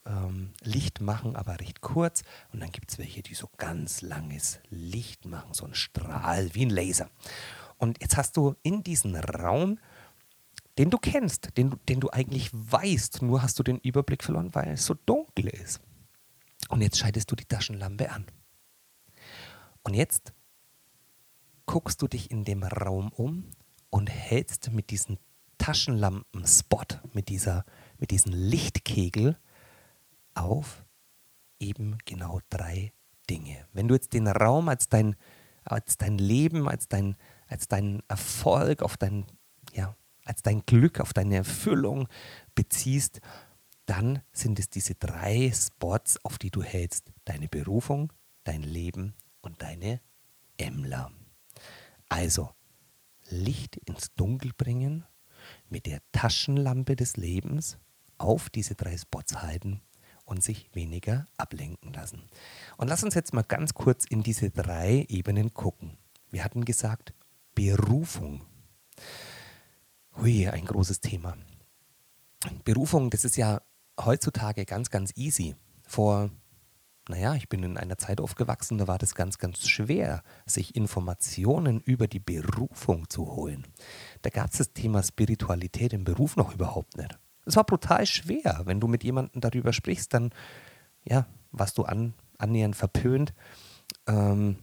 ähm, 0.05 0.51
Licht 0.61 1.01
machen, 1.01 1.35
aber 1.35 1.59
recht 1.59 1.81
kurz. 1.81 2.23
Und 2.51 2.61
dann 2.61 2.71
gibt 2.71 2.91
es 2.91 2.99
welche, 2.99 3.21
die 3.21 3.33
so 3.33 3.49
ganz 3.57 4.01
langes 4.01 4.59
Licht 4.69 5.25
machen, 5.25 5.53
so 5.53 5.65
ein 5.65 5.75
Strahl 5.75 6.53
wie 6.53 6.65
ein 6.65 6.69
Laser. 6.69 7.09
Und 7.77 8.01
jetzt 8.01 8.17
hast 8.17 8.37
du 8.37 8.55
in 8.63 8.83
diesem 8.83 9.15
Raum, 9.15 9.79
den 10.77 10.89
du 10.89 10.97
kennst, 10.97 11.57
den, 11.57 11.75
den 11.89 11.99
du 11.99 12.09
eigentlich 12.09 12.49
weißt, 12.53 13.21
nur 13.21 13.41
hast 13.41 13.59
du 13.59 13.63
den 13.63 13.77
Überblick 13.79 14.23
verloren, 14.23 14.55
weil 14.55 14.69
es 14.69 14.85
so 14.85 14.95
dunkel 15.05 15.47
ist. 15.47 15.81
Und 16.73 16.81
jetzt 16.81 16.97
schaltest 16.97 17.29
du 17.29 17.35
die 17.35 17.45
Taschenlampe 17.45 18.09
an. 18.09 18.25
Und 19.83 19.93
jetzt 19.93 20.33
guckst 21.67 22.01
du 22.01 22.07
dich 22.07 22.31
in 22.31 22.45
dem 22.45 22.63
Raum 22.63 23.11
um 23.11 23.51
und 23.91 24.07
hältst 24.07 24.71
mit 24.71 24.89
diesem 24.89 25.19
Taschenlampen-Spot, 25.59 26.99
mit, 27.13 27.29
mit 27.99 28.09
diesem 28.09 28.33
Lichtkegel 28.33 29.37
auf 30.33 30.83
eben 31.59 31.99
genau 32.05 32.39
drei 32.49 32.91
Dinge. 33.29 33.67
Wenn 33.73 33.87
du 33.87 33.93
jetzt 33.93 34.13
den 34.13 34.25
Raum 34.25 34.67
als 34.67 34.89
dein, 34.89 35.15
als 35.65 35.97
dein 35.97 36.17
Leben, 36.17 36.67
als 36.67 36.87
dein, 36.87 37.17
als 37.45 37.67
dein 37.67 38.01
Erfolg, 38.07 38.81
auf 38.81 38.97
dein, 38.97 39.27
ja, 39.73 39.95
als 40.25 40.41
dein 40.41 40.65
Glück, 40.65 41.01
auf 41.01 41.13
deine 41.13 41.35
Erfüllung 41.35 42.07
beziehst, 42.55 43.21
dann 43.85 44.21
sind 44.31 44.59
es 44.59 44.69
diese 44.69 44.95
drei 44.95 45.51
Spots, 45.53 46.23
auf 46.23 46.37
die 46.37 46.51
du 46.51 46.63
hältst. 46.63 47.11
Deine 47.25 47.47
Berufung, 47.47 48.13
dein 48.43 48.63
Leben 48.63 49.13
und 49.41 49.61
deine 49.61 49.99
Emler. 50.57 51.11
Also, 52.09 52.49
Licht 53.29 53.77
ins 53.77 54.13
Dunkel 54.15 54.51
bringen, 54.55 55.05
mit 55.69 55.85
der 55.85 56.01
Taschenlampe 56.11 56.95
des 56.95 57.17
Lebens 57.17 57.77
auf 58.17 58.49
diese 58.49 58.75
drei 58.75 58.97
Spots 58.97 59.41
halten 59.41 59.81
und 60.25 60.43
sich 60.43 60.69
weniger 60.73 61.25
ablenken 61.37 61.91
lassen. 61.93 62.23
Und 62.77 62.87
lass 62.87 63.03
uns 63.03 63.15
jetzt 63.15 63.33
mal 63.33 63.43
ganz 63.43 63.73
kurz 63.73 64.05
in 64.05 64.23
diese 64.23 64.49
drei 64.49 65.05
Ebenen 65.09 65.53
gucken. 65.53 65.97
Wir 66.31 66.43
hatten 66.43 66.63
gesagt, 66.63 67.13
Berufung. 67.55 68.45
Hui, 70.17 70.47
ein 70.47 70.65
großes 70.65 71.01
Thema. 71.01 71.37
Berufung, 72.63 73.09
das 73.09 73.25
ist 73.25 73.35
ja 73.35 73.61
heutzutage 73.99 74.65
ganz, 74.65 74.89
ganz 74.89 75.11
easy. 75.15 75.55
Vor, 75.85 76.29
naja, 77.09 77.35
ich 77.35 77.49
bin 77.49 77.63
in 77.63 77.77
einer 77.77 77.97
Zeit 77.97 78.21
aufgewachsen, 78.21 78.77
da 78.77 78.87
war 78.87 78.97
das 78.97 79.15
ganz, 79.15 79.37
ganz 79.37 79.67
schwer, 79.67 80.23
sich 80.45 80.75
Informationen 80.75 81.81
über 81.81 82.07
die 82.07 82.19
Berufung 82.19 83.09
zu 83.09 83.35
holen. 83.35 83.67
Da 84.21 84.29
gab 84.29 84.51
es 84.51 84.57
das 84.57 84.73
Thema 84.73 85.03
Spiritualität 85.03 85.93
im 85.93 86.03
Beruf 86.03 86.35
noch 86.35 86.53
überhaupt 86.53 86.97
nicht. 86.97 87.17
Es 87.45 87.55
war 87.55 87.65
brutal 87.65 88.05
schwer. 88.05 88.61
Wenn 88.65 88.79
du 88.79 88.87
mit 88.87 89.03
jemandem 89.03 89.41
darüber 89.41 89.73
sprichst, 89.73 90.13
dann, 90.13 90.31
ja, 91.03 91.25
warst 91.51 91.77
du 91.77 91.83
an, 91.83 92.13
annähernd 92.37 92.75
verpönt. 92.75 93.33
Ähm, 94.07 94.57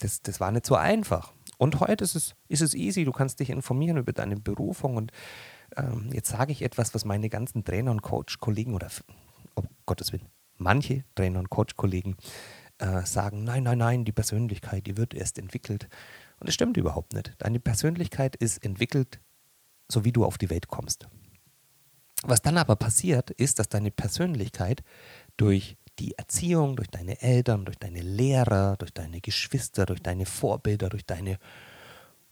das, 0.00 0.22
das 0.22 0.40
war 0.40 0.50
nicht 0.50 0.66
so 0.66 0.74
einfach. 0.74 1.32
Und 1.58 1.78
heute 1.78 2.04
ist 2.04 2.14
es, 2.14 2.34
ist 2.48 2.62
es 2.62 2.74
easy. 2.74 3.04
Du 3.04 3.12
kannst 3.12 3.38
dich 3.38 3.50
informieren 3.50 3.98
über 3.98 4.12
deine 4.12 4.36
Berufung. 4.36 4.96
Und 4.96 5.12
ähm, 5.76 6.10
jetzt 6.12 6.30
sage 6.30 6.52
ich 6.52 6.62
etwas, 6.62 6.94
was 6.94 7.04
meine 7.04 7.28
ganzen 7.28 7.64
Trainer 7.64 7.90
und 7.90 8.02
Coach-Kollegen 8.02 8.74
oder, 8.74 8.88
um 9.54 9.68
Gottes 9.86 10.12
Willen, 10.12 10.28
manche 10.56 11.04
Trainer 11.14 11.38
und 11.38 11.50
Coach-Kollegen 11.50 12.16
äh, 12.78 13.04
sagen, 13.04 13.44
nein, 13.44 13.64
nein, 13.64 13.78
nein, 13.78 14.04
die 14.04 14.12
Persönlichkeit, 14.12 14.86
die 14.86 14.96
wird 14.96 15.14
erst 15.14 15.38
entwickelt. 15.38 15.88
Und 16.38 16.48
das 16.48 16.54
stimmt 16.54 16.76
überhaupt 16.76 17.12
nicht. 17.12 17.34
Deine 17.38 17.60
Persönlichkeit 17.60 18.36
ist 18.36 18.64
entwickelt, 18.64 19.20
so 19.88 20.04
wie 20.04 20.12
du 20.12 20.24
auf 20.24 20.38
die 20.38 20.50
Welt 20.50 20.68
kommst. 20.68 21.06
Was 22.22 22.42
dann 22.42 22.58
aber 22.58 22.76
passiert, 22.76 23.30
ist, 23.30 23.58
dass 23.58 23.68
deine 23.68 23.90
Persönlichkeit 23.90 24.82
durch 25.36 25.76
die 25.98 26.16
Erziehung, 26.16 26.76
durch 26.76 26.88
deine 26.88 27.20
Eltern, 27.20 27.64
durch 27.64 27.78
deine 27.78 28.00
Lehrer, 28.00 28.76
durch 28.78 28.92
deine 28.92 29.20
Geschwister, 29.20 29.86
durch 29.86 30.02
deine 30.02 30.26
Vorbilder, 30.26 30.88
durch 30.88 31.04
deine, 31.04 31.38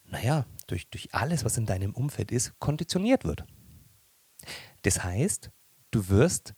naja, 0.09 0.47
durch, 0.67 0.89
durch 0.89 1.15
alles, 1.15 1.45
was 1.45 1.57
in 1.57 1.67
deinem 1.67 1.95
Umfeld 1.95 2.33
ist, 2.33 2.59
konditioniert 2.59 3.25
wird. 3.25 3.45
Das 4.83 5.03
heißt, 5.05 5.51
du 5.91 6.09
wirst 6.09 6.55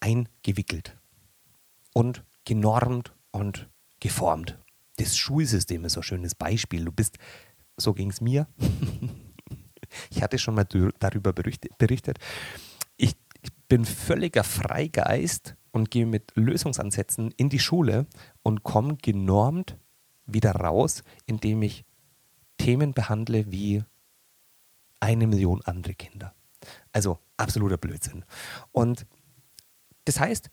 eingewickelt 0.00 0.98
und 1.94 2.24
genormt 2.44 3.14
und 3.30 3.68
geformt. 4.00 4.58
Das 4.96 5.16
Schulsystem 5.16 5.84
ist 5.84 5.94
so 5.94 6.00
ein 6.00 6.04
schönes 6.04 6.34
Beispiel. 6.34 6.84
Du 6.84 6.92
bist, 6.92 7.18
so 7.76 7.94
ging 7.94 8.10
es 8.10 8.20
mir. 8.20 8.46
ich 10.10 10.22
hatte 10.22 10.38
schon 10.38 10.54
mal 10.54 10.66
darüber 10.98 11.32
berichtet 11.32 12.18
bin 13.72 13.86
völliger 13.86 14.44
Freigeist 14.44 15.56
und 15.70 15.90
gehe 15.90 16.04
mit 16.04 16.32
Lösungsansätzen 16.34 17.32
in 17.38 17.48
die 17.48 17.58
Schule 17.58 18.06
und 18.42 18.64
komme 18.64 18.98
genormt 19.00 19.78
wieder 20.26 20.54
raus, 20.54 21.02
indem 21.24 21.62
ich 21.62 21.86
Themen 22.62 22.94
behandle 22.94 23.50
wie 23.50 23.82
eine 25.00 25.26
Million 25.26 25.62
andere 25.64 25.94
Kinder. 25.94 26.32
Also 26.92 27.18
absoluter 27.36 27.76
Blödsinn. 27.76 28.24
Und 28.70 29.04
das 30.04 30.20
heißt, 30.20 30.48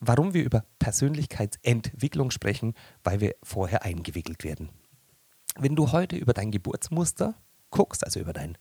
warum 0.00 0.34
wir 0.34 0.42
über 0.42 0.64
Persönlichkeitsentwicklung 0.80 2.32
sprechen, 2.32 2.74
weil 3.04 3.20
wir 3.20 3.36
vorher 3.44 3.84
eingewickelt 3.84 4.42
werden. 4.42 4.70
Wenn 5.56 5.76
du 5.76 5.92
heute 5.92 6.16
über 6.16 6.32
dein 6.32 6.50
Geburtsmuster 6.50 7.36
guckst, 7.70 8.04
also 8.04 8.18
über 8.18 8.32
dein 8.32 8.58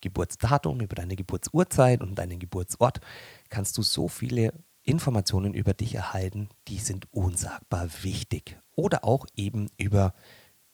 Geburtsdatum, 0.00 0.80
über 0.80 0.94
deine 0.94 1.16
Geburtsurzeit 1.16 2.00
und 2.00 2.14
deinen 2.14 2.38
Geburtsort, 2.38 3.00
kannst 3.48 3.76
du 3.76 3.82
so 3.82 4.06
viele 4.06 4.52
Informationen 4.84 5.52
über 5.52 5.74
dich 5.74 5.96
erhalten, 5.96 6.48
die 6.68 6.78
sind 6.78 7.12
unsagbar 7.12 7.88
wichtig. 8.02 8.56
Oder 8.76 9.04
auch 9.04 9.26
eben 9.34 9.68
über 9.76 10.14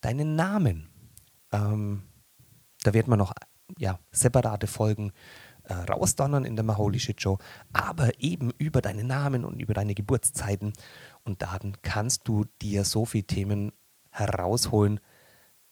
deinen 0.02 0.36
Namen. 0.36 0.90
Ähm, 1.52 2.02
da 2.82 2.94
wird 2.94 3.08
man 3.08 3.18
noch 3.18 3.32
ja, 3.78 3.98
separate 4.12 4.66
Folgen 4.66 5.12
äh, 5.64 5.74
rausdonnern 5.74 6.44
in 6.44 6.56
der 6.56 6.64
Maholi 6.64 7.00
Shit 7.00 7.20
Show, 7.20 7.38
aber 7.72 8.20
eben 8.20 8.52
über 8.58 8.80
deinen 8.80 9.06
Namen 9.06 9.44
und 9.44 9.60
über 9.60 9.74
deine 9.74 9.94
Geburtszeiten 9.94 10.72
und 11.24 11.42
Daten 11.42 11.74
kannst 11.82 12.28
du 12.28 12.44
dir 12.62 12.84
so 12.84 13.04
viele 13.04 13.26
Themen 13.26 13.72
herausholen, 14.10 15.00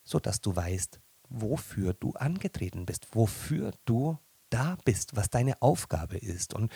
sodass 0.02 0.40
du 0.40 0.54
weißt, 0.54 1.00
wofür 1.28 1.95
du 1.95 2.12
angetreten 2.12 2.87
bist, 2.87 3.14
wofür 3.14 3.73
du 3.85 4.19
da 4.50 4.76
bist, 4.85 5.16
was 5.16 5.31
deine 5.31 5.61
Aufgabe 5.62 6.19
ist. 6.19 6.54
Und 6.54 6.73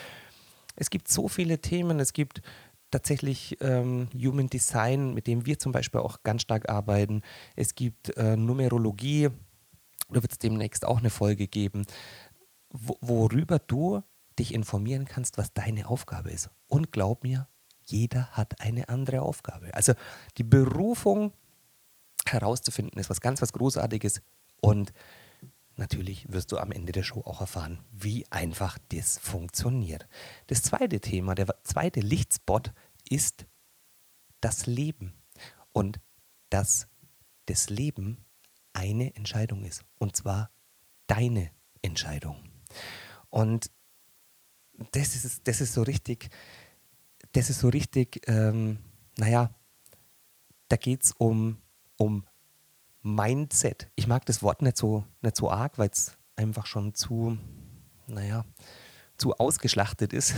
es 0.77 0.91
gibt 0.91 1.09
so 1.09 1.29
viele 1.29 1.61
Themen, 1.61 2.01
es 2.01 2.13
gibt 2.13 2.41
tatsächlich 2.91 3.57
ähm, 3.61 4.09
Human 4.15 4.49
Design, 4.49 5.15
mit 5.15 5.27
dem 5.27 5.47
wir 5.47 5.59
zum 5.59 5.73
Beispiel 5.73 6.01
auch 6.01 6.23
ganz 6.23 6.43
stark 6.43 6.69
arbeiten. 6.69 7.23
Es 7.57 7.75
gibt 7.75 8.17
äh, 8.17 8.37
Numerologie, 8.37 9.29
da 10.11 10.23
wird 10.23 10.33
es 10.33 10.39
demnächst 10.39 10.85
auch 10.85 10.99
eine 10.99 11.11
Folge 11.11 11.49
geben, 11.49 11.87
wo, 12.71 12.97
worüber 13.01 13.59
du 13.59 14.03
dich 14.39 14.55
informieren 14.55 15.05
kannst, 15.05 15.39
was 15.39 15.53
deine 15.53 15.89
Aufgabe 15.89 16.31
ist. 16.31 16.51
Und 16.67 16.93
glaub 16.93 17.25
mir, 17.25 17.49
jeder 17.85 18.29
hat 18.29 18.61
eine 18.61 18.89
andere 18.89 19.23
Aufgabe. 19.23 19.75
Also 19.75 19.95
die 20.37 20.45
Berufung 20.45 21.33
herauszufinden 22.27 22.99
ist 23.01 23.11
was 23.11 23.21
ganz 23.21 23.43
was 23.43 23.53
Großartiges 23.53 24.23
und 24.61 24.93
natürlich 25.79 26.31
wirst 26.33 26.53
du 26.53 26.59
am 26.59 26.73
Ende 26.73 26.93
der 26.93 27.03
Show 27.03 27.23
auch 27.23 27.41
erfahren, 27.41 27.85
wie 27.93 28.27
einfach 28.31 28.79
das 28.91 29.19
funktioniert. 29.19 30.09
Das 30.49 30.63
zweite 30.63 31.01
Thema, 31.01 31.35
der 31.35 31.47
zweite 31.63 32.01
Lichtspot 32.01 32.73
ist 33.09 33.47
das 34.41 34.67
Leben 34.67 35.15
und 35.73 36.01
dass 36.51 36.89
das 37.47 37.71
Leben 37.71 38.25
eine 38.73 39.15
Entscheidung 39.17 39.65
ist 39.65 39.85
und 39.99 40.17
zwar 40.17 40.51
deine 41.07 41.51
Entscheidung. 41.83 42.37
Und 43.31 43.71
das 44.93 45.15
ist, 45.15 45.47
das 45.47 45.61
ist 45.61 45.75
so 45.75 45.83
richtig, 45.83 46.31
das 47.33 47.51
ist 47.51 47.61
so 47.61 47.69
richtig, 47.69 48.23
ähm, 48.29 48.79
naja, 49.17 49.55
da 50.69 50.77
geht 50.77 51.05
es 51.05 51.13
um, 51.13 51.59
um 51.97 52.25
Mindset. 53.03 53.91
Ich 53.95 54.07
mag 54.07 54.27
das 54.27 54.43
Wort 54.43 54.63
nicht 54.63 54.77
so, 54.77 55.05
nicht 55.23 55.37
so 55.37 55.51
arg, 55.51 55.79
weil 55.79 55.91
es 55.91 56.17
einfach 56.37 56.67
schon 56.67 56.95
zu, 56.95 57.39
naja, 58.07 58.45
zu 59.17 59.35
ausgeschlachtet 59.35 60.13
ist, 60.13 60.35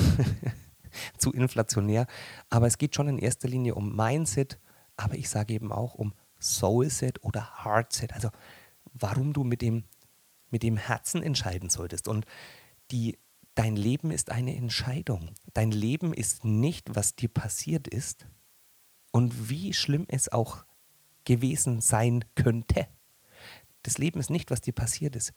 zu 1.19 1.33
inflationär. 1.33 2.07
Aber 2.49 2.67
es 2.67 2.79
geht 2.79 2.95
schon 2.95 3.09
in 3.09 3.19
erster 3.19 3.49
Linie 3.49 3.75
um 3.75 3.95
Mindset, 3.95 4.59
aber 4.97 5.15
ich 5.15 5.29
sage 5.29 5.55
eben 5.55 5.73
auch 5.73 5.95
um 5.95 6.15
Soulset 6.39 7.23
oder 7.23 7.65
Heartset. 7.65 8.13
Also 8.13 8.31
warum 8.93 9.33
du 9.33 9.45
mit 9.45 9.63
dem, 9.63 9.85
mit 10.51 10.63
dem 10.63 10.77
Herzen 10.77 11.23
entscheiden 11.23 11.71
solltest. 11.71 12.09
Und 12.09 12.27
die, 12.91 13.19
dein 13.55 13.77
Leben 13.77 14.11
ist 14.11 14.31
eine 14.31 14.57
Entscheidung. 14.57 15.31
Dein 15.55 15.71
Leben 15.71 16.13
ist 16.13 16.45
nicht, 16.45 16.95
was 16.95 17.15
dir 17.15 17.29
passiert 17.29 17.89
ist 17.89 18.27
und 19.13 19.49
wie 19.49 19.73
schlimm 19.73 20.07
es 20.09 20.31
auch 20.31 20.65
gewesen 21.25 21.81
sein 21.81 22.25
könnte. 22.35 22.89
Das 23.83 23.99
Leben 23.99 24.21
ist 24.21 24.31
nicht, 24.31 24.51
was 24.51 24.61
dir 24.61 24.73
passiert 24.73 25.17
ist. 25.17 25.33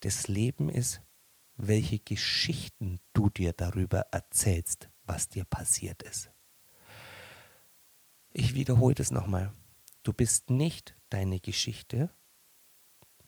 Das 0.00 0.28
Leben 0.28 0.68
ist, 0.68 1.00
welche 1.56 1.98
Geschichten 1.98 3.00
du 3.12 3.30
dir 3.30 3.52
darüber 3.52 4.00
erzählst, 4.12 4.88
was 5.04 5.28
dir 5.28 5.44
passiert 5.44 6.02
ist. 6.02 6.30
Ich 8.30 8.54
wiederhole 8.54 8.94
das 8.94 9.10
nochmal. 9.10 9.52
Du 10.02 10.12
bist 10.12 10.50
nicht 10.50 10.96
deine 11.10 11.40
Geschichte 11.40 12.10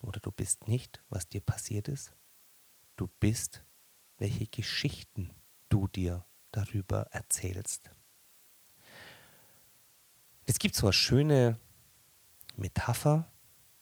oder 0.01 0.21
du 0.21 0.31
bist 0.31 0.69
nicht, 0.69 1.03
was 1.09 1.29
dir 1.29 1.41
passiert 1.41 1.89
ist. 1.89 2.13
Du 2.97 3.09
bist, 3.19 3.65
welche 4.19 4.47
Geschichten 4.47 5.33
du 5.69 5.89
dir 5.89 6.25
darüber 6.53 7.03
erzählst. 7.11 7.91
Es 10.47 10.59
gibt 10.59 10.75
so 10.75 10.87
eine 10.87 10.93
schöne 10.93 11.59
Metapher, 12.57 13.31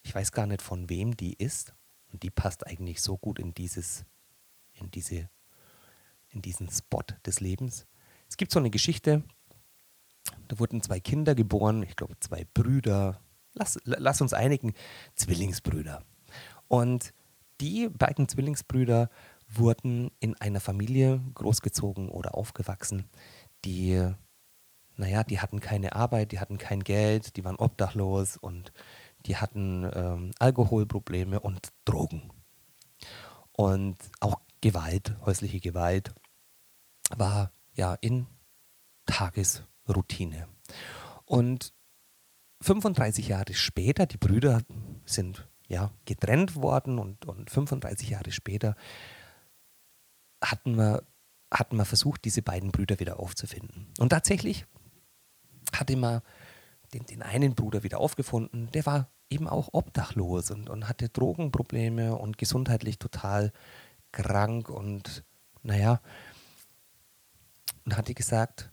ich 0.03 0.15
weiß 0.15 0.33
gar 0.33 0.47
nicht 0.47 0.63
von 0.63 0.89
wem 0.89 1.17
die 1.17 1.35
ist, 1.35 1.75
und 2.13 2.23
die 2.23 2.31
passt 2.31 2.67
eigentlich 2.67 3.03
so 3.03 3.19
gut 3.19 3.39
in 3.39 3.53
dieses, 3.55 4.05
in 4.73 4.91
diese, 4.91 5.29
in 6.31 6.43
diesen 6.43 6.71
Spot 6.71 7.05
des 7.27 7.41
Lebens. 7.41 7.87
Es 8.29 8.37
gibt 8.37 8.53
so 8.53 8.59
eine 8.59 8.71
Geschichte, 8.71 9.23
da 10.49 10.59
wurden 10.59 10.83
zwei 10.83 11.01
Kinder 11.01 11.35
geboren, 11.35 11.83
ich 11.83 11.97
glaube 11.97 12.19
zwei 12.21 12.47
Brüder, 12.55 13.21
lass, 13.53 13.79
lass 13.85 14.21
uns 14.21 14.33
einigen, 14.33 14.75
Zwillingsbrüder. 15.15 16.03
Und 16.69 17.13
die 17.61 17.89
beiden 17.89 18.29
Zwillingsbrüder 18.29 19.11
wurden 19.49 20.11
in 20.21 20.35
einer 20.41 20.61
Familie 20.61 21.21
großgezogen 21.35 22.09
oder 22.09 22.35
aufgewachsen, 22.35 23.09
die 23.65 24.15
naja, 24.99 25.25
die 25.25 25.41
hatten 25.41 25.61
keine 25.61 25.95
Arbeit, 25.95 26.33
die 26.33 26.41
hatten 26.41 26.59
kein 26.59 26.83
Geld, 26.83 27.37
die 27.37 27.45
waren 27.45 27.57
obdachlos 27.57 28.37
und 28.37 28.73
die 29.27 29.37
hatten 29.37 29.89
ähm, 29.95 30.31
Alkoholprobleme 30.39 31.41
und 31.41 31.69
Drogen. 31.85 32.31
Und 33.53 33.97
auch 34.21 34.41
Gewalt, 34.61 35.17
häusliche 35.25 35.61
Gewalt 35.61 36.15
war 37.17 37.53
ja 37.75 37.95
in 37.95 38.27
Tagesroutine. 39.07 40.49
Und 41.25 41.73
35 42.61 43.29
Jahre 43.29 43.55
später, 43.55 44.07
die 44.07 44.17
Brüder 44.19 44.63
sind 45.05 45.49
ja 45.69 45.93
getrennt 46.07 46.57
worden 46.57 46.99
und, 46.99 47.25
und 47.27 47.51
35 47.51 48.11
Jahre 48.11 48.33
später 48.33 48.75
hatten 50.43 50.77
wir, 50.77 51.05
hatten 51.53 51.77
wir 51.77 51.85
versucht, 51.85 52.25
diese 52.25 52.43
beiden 52.43 52.73
Brüder 52.73 52.99
wieder 52.99 53.21
aufzufinden. 53.21 53.93
Und 53.99 54.11
tatsächlich 54.11 54.67
hat 55.73 55.91
immer 55.91 56.23
den, 56.93 57.05
den 57.07 57.23
einen 57.23 57.55
Bruder 57.55 57.83
wieder 57.83 58.01
aufgefunden, 58.01 58.71
der 58.73 58.87
war 58.87 59.11
eben 59.31 59.49
auch 59.49 59.69
obdachlos 59.73 60.51
und, 60.51 60.71
und 60.71 60.89
hatte 60.89 61.09
Drogenprobleme 61.09 62.17
und 62.17 62.39
gesundheitlich 62.39 62.99
total 62.99 63.53
krank 64.13 64.71
und 64.71 65.25
naja, 65.63 66.01
und 67.85 67.97
hatte 67.97 68.15
gesagt, 68.15 68.71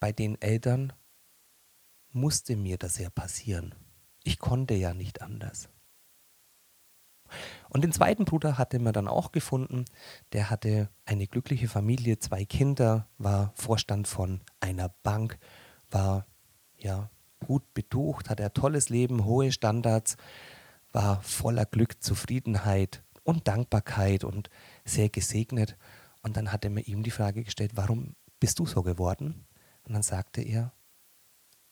bei 0.00 0.12
den 0.12 0.40
Eltern 0.40 0.92
musste 2.10 2.56
mir 2.56 2.78
das 2.78 2.98
ja 2.98 3.10
passieren. 3.10 3.74
Ich 4.22 4.38
konnte 4.38 4.74
ja 4.74 4.94
nicht 4.94 5.20
anders. 5.20 5.68
Und 7.68 7.82
den 7.82 7.92
zweiten 7.92 8.24
Bruder 8.24 8.58
hatte 8.58 8.78
man 8.78 8.92
dann 8.92 9.08
auch 9.08 9.32
gefunden. 9.32 9.84
Der 10.32 10.50
hatte 10.50 10.88
eine 11.04 11.26
glückliche 11.26 11.68
Familie, 11.68 12.18
zwei 12.18 12.44
Kinder, 12.44 13.08
war 13.18 13.52
Vorstand 13.54 14.08
von 14.08 14.40
einer 14.60 14.88
Bank, 15.02 15.38
war 15.90 16.26
ja 16.78 17.10
gut 17.44 17.74
betucht, 17.74 18.30
hatte 18.30 18.44
ein 18.44 18.54
tolles 18.54 18.88
Leben, 18.88 19.24
hohe 19.24 19.52
Standards, 19.52 20.16
war 20.92 21.20
voller 21.22 21.66
Glück, 21.66 22.02
Zufriedenheit 22.02 23.02
und 23.24 23.48
Dankbarkeit 23.48 24.24
und 24.24 24.50
sehr 24.84 25.08
gesegnet. 25.08 25.76
Und 26.22 26.36
dann 26.36 26.52
hatte 26.52 26.70
man 26.70 26.84
ihm 26.84 27.02
die 27.02 27.10
Frage 27.10 27.44
gestellt, 27.44 27.72
warum 27.74 28.14
bist 28.40 28.58
du 28.58 28.66
so 28.66 28.82
geworden? 28.82 29.46
Und 29.82 29.94
dann 29.94 30.02
sagte 30.02 30.40
er, 30.40 30.72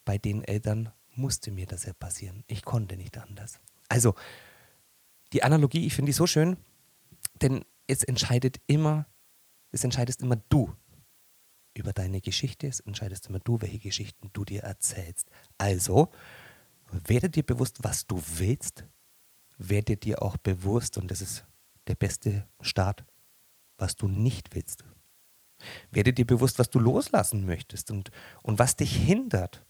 bei 0.05 0.19
den 0.19 0.43
Eltern 0.43 0.91
musste 1.15 1.51
mir 1.51 1.67
das 1.67 1.85
ja 1.85 1.93
passieren. 1.93 2.45
Ich 2.47 2.65
konnte 2.65 2.97
nicht 2.97 3.17
anders. 3.19 3.61
Also 3.89 4.15
die 5.33 5.43
Analogie, 5.43 5.87
ich 5.87 5.95
finde 5.95 6.11
die 6.11 6.17
so 6.17 6.27
schön, 6.27 6.57
denn 7.41 7.65
es 7.87 8.03
entscheidet 8.03 8.61
immer, 8.67 9.07
es 9.71 9.85
entscheidest 9.85 10.23
immer 10.23 10.37
du 10.37 10.75
über 11.75 11.93
deine 11.93 12.21
Geschichte, 12.21 12.67
es 12.67 12.81
entscheidest 12.81 13.29
immer 13.29 13.41
du, 13.41 13.61
welche 13.61 13.79
Geschichten 13.79 14.31
du 14.33 14.45
dir 14.45 14.63
erzählst. 14.63 15.29
Also, 15.59 16.11
werde 16.91 17.31
dir 17.31 17.43
bewusst, 17.43 17.79
was 17.83 18.07
du 18.07 18.23
willst, 18.37 18.85
werde 19.57 19.97
dir 19.97 20.23
auch 20.23 20.37
bewusst, 20.37 20.99
und 20.99 21.11
das 21.11 21.21
ist 21.21 21.45
der 21.87 21.95
beste 21.95 22.47
Start, 22.61 23.05
was 23.79 23.97
du 23.97 24.09
nicht 24.09 24.55
willst. 24.55 24.85
Werde 25.91 26.13
dir 26.13 26.27
bewusst, 26.27 26.59
was 26.59 26.71
du 26.71 26.79
loslassen 26.79 27.47
möchtest 27.47 27.91
und, 27.91 28.11
und 28.43 28.59
was 28.59 28.77
dich 28.77 28.95
hindert. 28.95 29.65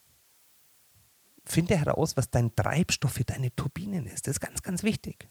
Finde 1.44 1.77
heraus, 1.77 2.16
was 2.16 2.31
dein 2.31 2.55
Treibstoff 2.55 3.12
für 3.12 3.25
deine 3.25 3.55
Turbinen 3.55 4.07
ist. 4.07 4.27
Das 4.27 4.37
ist 4.37 4.40
ganz, 4.40 4.62
ganz 4.62 4.83
wichtig. 4.83 5.29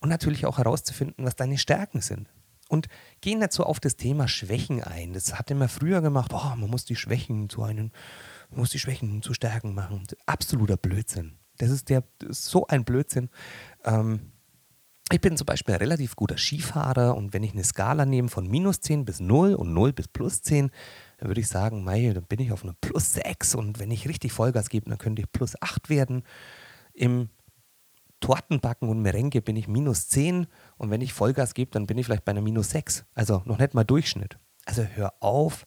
Und 0.00 0.08
natürlich 0.08 0.46
auch 0.46 0.58
herauszufinden, 0.58 1.24
was 1.24 1.36
deine 1.36 1.58
Stärken 1.58 2.00
sind. 2.00 2.28
Und 2.68 2.88
gehen 3.20 3.40
dazu 3.40 3.64
auf 3.64 3.80
das 3.80 3.96
Thema 3.96 4.28
Schwächen 4.28 4.82
ein. 4.82 5.14
Das 5.14 5.38
hatte 5.38 5.54
man 5.54 5.68
früher 5.68 6.02
gemacht, 6.02 6.32
oh, 6.34 6.56
man 6.56 6.68
muss 6.68 6.84
die 6.84 6.96
Schwächen 6.96 7.48
zu 7.48 7.62
einem, 7.62 7.90
man 8.50 8.60
muss 8.60 8.70
die 8.70 8.78
Schwächen 8.78 9.22
zu 9.22 9.32
Stärken 9.32 9.74
machen. 9.74 10.06
Absoluter 10.26 10.76
Blödsinn. 10.76 11.38
Das 11.56 11.70
ist, 11.70 11.88
der, 11.88 12.04
das 12.18 12.40
ist 12.40 12.44
so 12.46 12.66
ein 12.66 12.84
Blödsinn. 12.84 13.30
Ähm, 13.84 14.32
ich 15.10 15.22
bin 15.22 15.38
zum 15.38 15.46
Beispiel 15.46 15.74
ein 15.74 15.80
relativ 15.80 16.16
guter 16.16 16.36
Skifahrer 16.36 17.16
und 17.16 17.32
wenn 17.32 17.42
ich 17.42 17.52
eine 17.52 17.64
Skala 17.64 18.04
nehme 18.04 18.28
von 18.28 18.46
minus 18.46 18.80
10 18.80 19.06
bis 19.06 19.20
0 19.20 19.54
und 19.54 19.72
0 19.72 19.94
bis 19.94 20.06
plus 20.06 20.42
10, 20.42 20.70
dann 21.16 21.28
würde 21.28 21.40
ich 21.40 21.48
sagen, 21.48 21.82
mei, 21.82 22.12
dann 22.12 22.24
bin 22.24 22.40
ich 22.40 22.52
auf 22.52 22.62
einer 22.62 22.74
plus 22.80 23.14
6 23.14 23.54
und 23.54 23.78
wenn 23.78 23.90
ich 23.90 24.06
richtig 24.06 24.32
Vollgas 24.32 24.68
gebe, 24.68 24.90
dann 24.90 24.98
könnte 24.98 25.22
ich 25.22 25.32
plus 25.32 25.60
8 25.62 25.88
werden. 25.88 26.24
Im 26.92 27.30
Tortenbacken 28.28 28.90
und 28.90 29.00
Merengue 29.00 29.40
bin 29.40 29.56
ich 29.56 29.68
minus 29.68 30.08
10 30.08 30.48
und 30.76 30.90
wenn 30.90 31.00
ich 31.00 31.14
Vollgas 31.14 31.54
gebe, 31.54 31.70
dann 31.70 31.86
bin 31.86 31.96
ich 31.96 32.04
vielleicht 32.04 32.26
bei 32.26 32.32
einer 32.32 32.42
minus 32.42 32.68
6. 32.72 33.06
Also 33.14 33.40
noch 33.46 33.58
nicht 33.58 33.72
mal 33.72 33.84
Durchschnitt. 33.84 34.38
Also 34.66 34.82
hör 34.82 35.14
auf, 35.20 35.66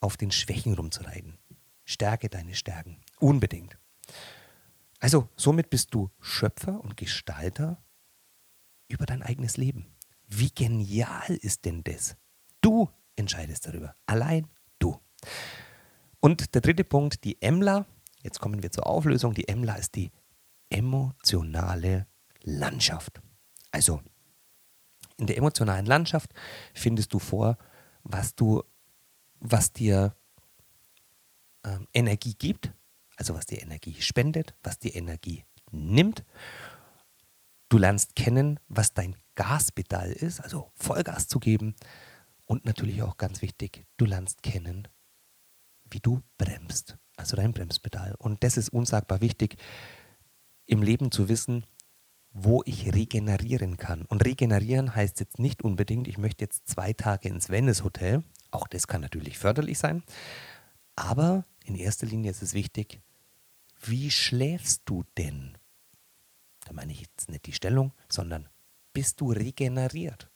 auf 0.00 0.18
den 0.18 0.30
Schwächen 0.30 0.74
rumzureiten. 0.74 1.38
Stärke 1.86 2.28
deine 2.28 2.54
Stärken. 2.54 2.98
Unbedingt. 3.18 3.78
Also 5.00 5.30
somit 5.36 5.70
bist 5.70 5.94
du 5.94 6.10
Schöpfer 6.20 6.84
und 6.84 6.98
Gestalter 6.98 7.82
über 8.88 9.06
dein 9.06 9.22
eigenes 9.22 9.56
Leben. 9.56 9.86
Wie 10.26 10.50
genial 10.50 11.34
ist 11.40 11.64
denn 11.64 11.82
das? 11.82 12.18
Du 12.60 12.90
entscheidest 13.14 13.68
darüber. 13.68 13.94
Allein 14.04 14.48
du. 14.78 15.00
Und 16.20 16.54
der 16.54 16.60
dritte 16.60 16.84
Punkt, 16.84 17.24
die 17.24 17.40
Emla. 17.40 17.86
Jetzt 18.22 18.38
kommen 18.38 18.62
wir 18.62 18.70
zur 18.70 18.86
Auflösung. 18.86 19.32
Die 19.32 19.48
Emla 19.48 19.76
ist 19.76 19.94
die 19.94 20.10
emotionale 20.70 22.06
Landschaft. 22.42 23.20
Also, 23.70 24.00
in 25.18 25.26
der 25.26 25.36
emotionalen 25.36 25.86
Landschaft 25.86 26.32
findest 26.74 27.12
du 27.12 27.18
vor, 27.18 27.56
was 28.02 28.34
du, 28.34 28.62
was 29.40 29.72
dir 29.72 30.14
ähm, 31.64 31.86
Energie 31.92 32.34
gibt, 32.34 32.72
also 33.16 33.34
was 33.34 33.46
dir 33.46 33.62
Energie 33.62 34.00
spendet, 34.00 34.54
was 34.62 34.78
dir 34.78 34.94
Energie 34.94 35.44
nimmt. 35.70 36.24
Du 37.68 37.78
lernst 37.78 38.14
kennen, 38.14 38.60
was 38.68 38.94
dein 38.94 39.16
Gaspedal 39.34 40.12
ist, 40.12 40.40
also 40.40 40.70
Vollgas 40.74 41.28
zu 41.28 41.40
geben. 41.40 41.74
Und 42.46 42.64
natürlich 42.64 43.02
auch 43.02 43.16
ganz 43.16 43.42
wichtig, 43.42 43.86
du 43.96 44.04
lernst 44.04 44.42
kennen, 44.42 44.86
wie 45.90 45.98
du 45.98 46.22
bremst, 46.38 46.96
also 47.16 47.36
dein 47.36 47.52
Bremspedal. 47.52 48.14
Und 48.18 48.44
das 48.44 48.56
ist 48.56 48.68
unsagbar 48.68 49.20
wichtig, 49.20 49.56
im 50.66 50.82
Leben 50.82 51.10
zu 51.10 51.28
wissen, 51.28 51.64
wo 52.32 52.62
ich 52.66 52.94
regenerieren 52.94 53.78
kann. 53.78 54.02
Und 54.02 54.24
regenerieren 54.24 54.94
heißt 54.94 55.20
jetzt 55.20 55.38
nicht 55.38 55.62
unbedingt, 55.62 56.06
ich 56.06 56.18
möchte 56.18 56.44
jetzt 56.44 56.68
zwei 56.68 56.92
Tage 56.92 57.28
ins 57.28 57.48
Venice 57.48 57.82
Hotel. 57.82 58.22
Auch 58.50 58.66
das 58.68 58.86
kann 58.86 59.00
natürlich 59.00 59.38
förderlich 59.38 59.78
sein. 59.78 60.02
Aber 60.96 61.44
in 61.64 61.76
erster 61.76 62.06
Linie 62.06 62.30
ist 62.30 62.42
es 62.42 62.52
wichtig, 62.52 63.00
wie 63.82 64.10
schläfst 64.10 64.82
du 64.84 65.04
denn? 65.16 65.56
Da 66.66 66.72
meine 66.72 66.92
ich 66.92 67.00
jetzt 67.00 67.30
nicht 67.30 67.46
die 67.46 67.52
Stellung, 67.52 67.92
sondern 68.08 68.48
bist 68.92 69.20
du 69.20 69.32
regeneriert? 69.32 70.30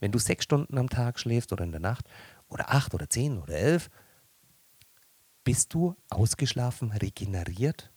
Wenn 0.00 0.12
du 0.12 0.18
sechs 0.18 0.44
Stunden 0.44 0.78
am 0.78 0.88
Tag 0.88 1.18
schläfst 1.18 1.52
oder 1.52 1.64
in 1.64 1.72
der 1.72 1.80
Nacht 1.80 2.08
oder 2.48 2.70
acht 2.72 2.94
oder 2.94 3.08
zehn 3.08 3.38
oder 3.38 3.54
elf, 3.54 3.90
bist 5.44 5.74
du 5.74 5.94
ausgeschlafen, 6.10 6.90
regeneriert? 6.90 7.92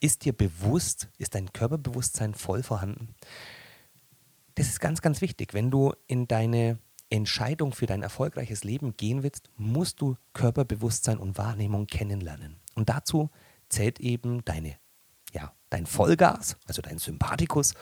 Ist 0.00 0.24
dir 0.24 0.32
bewusst, 0.32 1.08
ist 1.18 1.34
dein 1.34 1.52
Körperbewusstsein 1.52 2.34
voll 2.34 2.62
vorhanden? 2.62 3.14
Das 4.54 4.68
ist 4.68 4.80
ganz, 4.80 5.02
ganz 5.02 5.20
wichtig. 5.20 5.54
Wenn 5.54 5.70
du 5.70 5.92
in 6.06 6.28
deine 6.28 6.78
Entscheidung 7.08 7.72
für 7.72 7.86
dein 7.86 8.02
erfolgreiches 8.02 8.64
Leben 8.64 8.96
gehen 8.96 9.22
willst, 9.22 9.50
musst 9.56 10.00
du 10.00 10.16
Körperbewusstsein 10.32 11.18
und 11.18 11.38
Wahrnehmung 11.38 11.86
kennenlernen. 11.86 12.56
Und 12.74 12.88
dazu 12.88 13.30
zählt 13.68 14.00
eben 14.00 14.44
deine, 14.44 14.76
ja, 15.32 15.52
dein 15.70 15.86
Vollgas, 15.86 16.56
also 16.66 16.82
dein 16.82 16.98
Sympathikus, 16.98 17.74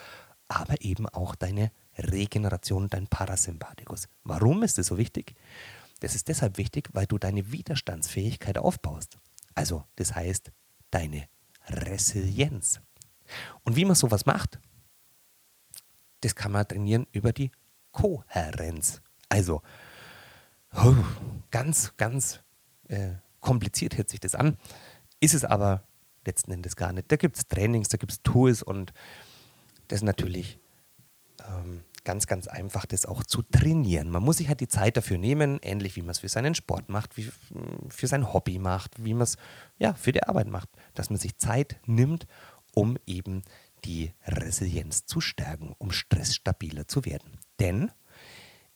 aber 0.48 0.80
eben 0.82 1.08
auch 1.08 1.34
deine 1.34 1.70
Regeneration, 1.96 2.88
dein 2.88 3.06
Parasympathikus. 3.06 4.08
Warum 4.24 4.62
ist 4.62 4.78
das 4.78 4.88
so 4.88 4.98
wichtig? 4.98 5.34
Das 6.00 6.14
ist 6.14 6.28
deshalb 6.28 6.58
wichtig, 6.58 6.90
weil 6.92 7.06
du 7.06 7.18
deine 7.18 7.50
Widerstandsfähigkeit 7.50 8.58
aufbaust. 8.58 9.18
Also, 9.54 9.84
das 9.96 10.14
heißt, 10.14 10.52
deine 10.90 11.28
Resilienz. 11.68 12.80
Und 13.62 13.76
wie 13.76 13.84
man 13.84 13.94
sowas 13.94 14.26
macht, 14.26 14.58
das 16.20 16.34
kann 16.34 16.52
man 16.52 16.66
trainieren 16.66 17.06
über 17.12 17.32
die 17.32 17.50
Kohärenz. 17.92 19.00
Also, 19.28 19.62
ganz, 21.50 21.96
ganz 21.96 22.40
äh, 22.88 23.14
kompliziert 23.40 23.96
hört 23.96 24.08
sich 24.08 24.20
das 24.20 24.34
an. 24.34 24.56
Ist 25.20 25.34
es 25.34 25.44
aber 25.44 25.86
letzten 26.26 26.52
Endes 26.52 26.76
gar 26.76 26.92
nicht. 26.92 27.10
Da 27.10 27.16
gibt 27.16 27.36
es 27.36 27.46
Trainings, 27.46 27.88
da 27.88 27.96
gibt 27.96 28.12
es 28.12 28.22
Tools 28.22 28.62
und 28.62 28.92
das 29.88 29.98
ist 29.98 30.04
natürlich 30.04 30.58
ähm, 31.46 31.84
ganz, 32.04 32.26
ganz 32.26 32.46
einfach, 32.46 32.86
das 32.86 33.06
auch 33.06 33.22
zu 33.24 33.42
trainieren. 33.42 34.10
Man 34.10 34.22
muss 34.22 34.36
sich 34.38 34.48
halt 34.48 34.60
die 34.60 34.68
Zeit 34.68 34.96
dafür 34.96 35.18
nehmen, 35.18 35.58
ähnlich 35.62 35.96
wie 35.96 36.02
man 36.02 36.10
es 36.10 36.20
für 36.20 36.28
seinen 36.28 36.54
Sport 36.54 36.88
macht, 36.88 37.16
wie 37.16 37.30
für 37.88 38.06
sein 38.06 38.32
Hobby 38.32 38.58
macht, 38.58 39.04
wie 39.04 39.14
man 39.14 39.22
es 39.22 39.36
ja, 39.78 39.94
für 39.94 40.12
die 40.12 40.22
Arbeit 40.22 40.48
macht, 40.48 40.68
dass 40.94 41.10
man 41.10 41.18
sich 41.18 41.38
Zeit 41.38 41.76
nimmt, 41.86 42.26
um 42.74 42.98
eben 43.06 43.42
die 43.84 44.12
Resilienz 44.26 45.06
zu 45.06 45.20
stärken, 45.20 45.74
um 45.78 45.90
stressstabiler 45.90 46.88
zu 46.88 47.04
werden. 47.04 47.38
Denn 47.58 47.90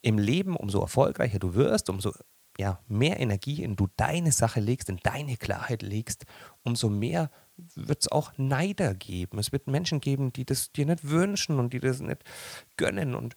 im 0.03 0.19
Leben, 0.19 0.57
umso 0.57 0.81
erfolgreicher 0.81 1.39
du 1.39 1.55
wirst, 1.55 1.91
umso 1.91 2.13
ja, 2.59 2.81
mehr 2.89 3.21
Energie 3.21 3.63
in 3.63 3.77
du 3.77 3.89
deine 3.97 4.33
Sache 4.33 4.61
legst, 4.61 4.89
in 4.89 4.99
deine 5.03 5.37
Klarheit 5.37 5.83
legst, 5.83 6.25
umso 6.65 6.89
mehr 6.89 7.31
wird 7.75 8.03
es 8.03 8.13
auch 8.13 8.33
Neider 8.37 8.95
geben. 8.95 9.39
Es 9.39 9.53
wird 9.53 9.67
Menschen 9.67 10.01
geben, 10.01 10.33
die 10.33 10.45
das 10.45 10.73
dir 10.73 10.87
nicht 10.87 11.09
wünschen 11.09 11.59
und 11.59 11.73
die 11.73 11.81
das 11.81 12.01
nicht 12.01 12.25
gönnen. 12.77 13.15
Und 13.15 13.35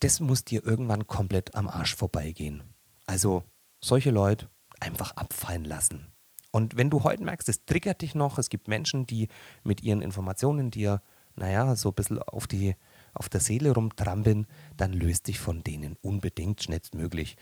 das 0.00 0.20
muss 0.20 0.44
dir 0.44 0.64
irgendwann 0.64 1.06
komplett 1.06 1.54
am 1.54 1.68
Arsch 1.68 1.94
vorbeigehen. 1.94 2.62
Also 3.06 3.44
solche 3.80 4.10
Leute 4.10 4.48
einfach 4.80 5.12
abfallen 5.16 5.64
lassen. 5.64 6.12
Und 6.50 6.76
wenn 6.76 6.90
du 6.90 7.02
heute 7.02 7.24
merkst, 7.24 7.48
es 7.48 7.64
triggert 7.64 8.02
dich 8.02 8.14
noch, 8.14 8.38
es 8.38 8.48
gibt 8.48 8.68
Menschen, 8.68 9.06
die 9.06 9.28
mit 9.64 9.82
ihren 9.82 10.02
Informationen 10.02 10.70
dir, 10.70 11.02
naja, 11.34 11.74
so 11.74 11.88
ein 11.88 11.94
bisschen 11.94 12.22
auf, 12.22 12.46
die, 12.46 12.76
auf 13.12 13.28
der 13.28 13.40
Seele 13.40 13.72
rumtrampeln, 13.72 14.46
dann 14.76 14.92
löst 14.92 15.26
dich 15.26 15.40
von 15.40 15.64
denen 15.64 15.96
unbedingt 16.00 16.62
schnellstmöglich. 16.62 17.36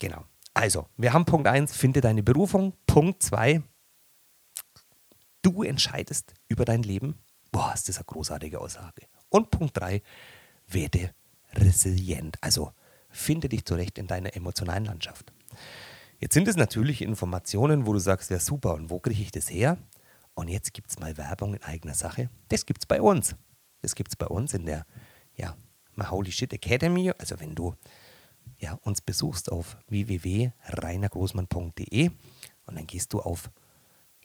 Genau. 0.00 0.24
Also, 0.54 0.86
wir 0.96 1.12
haben 1.12 1.26
Punkt 1.26 1.46
1, 1.46 1.76
finde 1.76 2.00
deine 2.00 2.22
Berufung. 2.22 2.72
Punkt 2.86 3.22
2, 3.22 3.62
du 5.48 5.62
entscheidest 5.62 6.34
über 6.48 6.64
dein 6.64 6.82
Leben. 6.82 7.16
Boah, 7.50 7.72
ist 7.74 7.88
das 7.88 7.96
eine 7.96 8.04
großartige 8.04 8.60
Aussage. 8.60 9.06
Und 9.30 9.50
Punkt 9.50 9.76
3, 9.78 10.02
werde 10.66 11.14
resilient. 11.54 12.36
Also, 12.42 12.72
finde 13.08 13.48
dich 13.48 13.64
zurecht 13.64 13.98
in 13.98 14.06
deiner 14.06 14.36
emotionalen 14.36 14.84
Landschaft. 14.84 15.32
Jetzt 16.20 16.34
sind 16.34 16.48
es 16.48 16.56
natürlich 16.56 17.00
Informationen, 17.00 17.86
wo 17.86 17.92
du 17.92 17.98
sagst, 17.98 18.30
ja 18.30 18.38
super, 18.38 18.74
und 18.74 18.90
wo 18.90 19.00
kriege 19.00 19.22
ich 19.22 19.30
das 19.30 19.50
her? 19.50 19.78
Und 20.34 20.48
jetzt 20.48 20.74
gibt 20.74 20.90
es 20.90 20.98
mal 20.98 21.16
Werbung 21.16 21.54
in 21.54 21.62
eigener 21.62 21.94
Sache. 21.94 22.28
Das 22.48 22.66
gibt 22.66 22.82
es 22.82 22.86
bei 22.86 23.00
uns. 23.00 23.34
Das 23.80 23.94
gibt 23.94 24.10
es 24.10 24.16
bei 24.16 24.26
uns 24.26 24.52
in 24.54 24.66
der 24.66 24.84
ja, 25.34 25.56
Holy 26.10 26.30
Shit 26.30 26.52
Academy. 26.52 27.12
Also 27.18 27.40
wenn 27.40 27.54
du 27.54 27.74
ja, 28.58 28.74
uns 28.82 29.00
besuchst 29.00 29.50
auf 29.50 29.78
www.reinergroßmann.de 29.88 32.10
und 32.66 32.76
dann 32.76 32.86
gehst 32.86 33.12
du 33.12 33.20
auf 33.20 33.50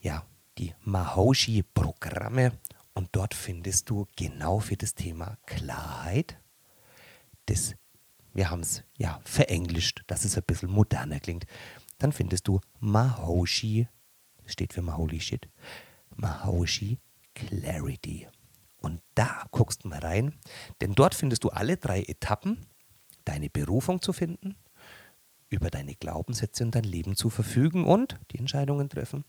ja, 0.00 0.24
die 0.58 0.74
Mahoshi-Programme 0.82 2.52
und 2.94 3.08
dort 3.12 3.34
findest 3.34 3.90
du 3.90 4.06
genau 4.16 4.60
für 4.60 4.76
das 4.76 4.94
Thema 4.94 5.36
Klarheit 5.46 6.38
das, 7.46 7.74
wir 8.32 8.50
haben 8.50 8.60
es 8.60 8.82
ja 8.96 9.20
verenglischt, 9.24 10.02
dass 10.06 10.24
es 10.24 10.36
ein 10.36 10.44
bisschen 10.46 10.70
moderner 10.70 11.20
klingt. 11.20 11.46
Dann 11.98 12.12
findest 12.12 12.48
du 12.48 12.60
Mahoshi, 12.80 13.88
steht 14.46 14.72
für 14.72 14.82
Maholy 14.82 15.20
Shit, 15.20 15.48
Mahoshi 16.16 16.98
Clarity. 17.34 18.28
Und 18.80 19.00
da 19.14 19.46
guckst 19.50 19.84
du 19.84 19.88
mal 19.88 20.00
rein, 20.00 20.34
denn 20.80 20.94
dort 20.94 21.14
findest 21.14 21.44
du 21.44 21.50
alle 21.50 21.76
drei 21.76 22.02
Etappen 22.02 22.66
deine 23.24 23.48
Berufung 23.48 24.02
zu 24.02 24.12
finden, 24.12 24.56
über 25.48 25.70
deine 25.70 25.94
Glaubenssätze 25.94 26.64
und 26.64 26.74
dein 26.74 26.84
Leben 26.84 27.16
zu 27.16 27.30
verfügen 27.30 27.84
und 27.84 28.18
die 28.30 28.38
Entscheidungen 28.38 28.90
treffen 28.90 29.24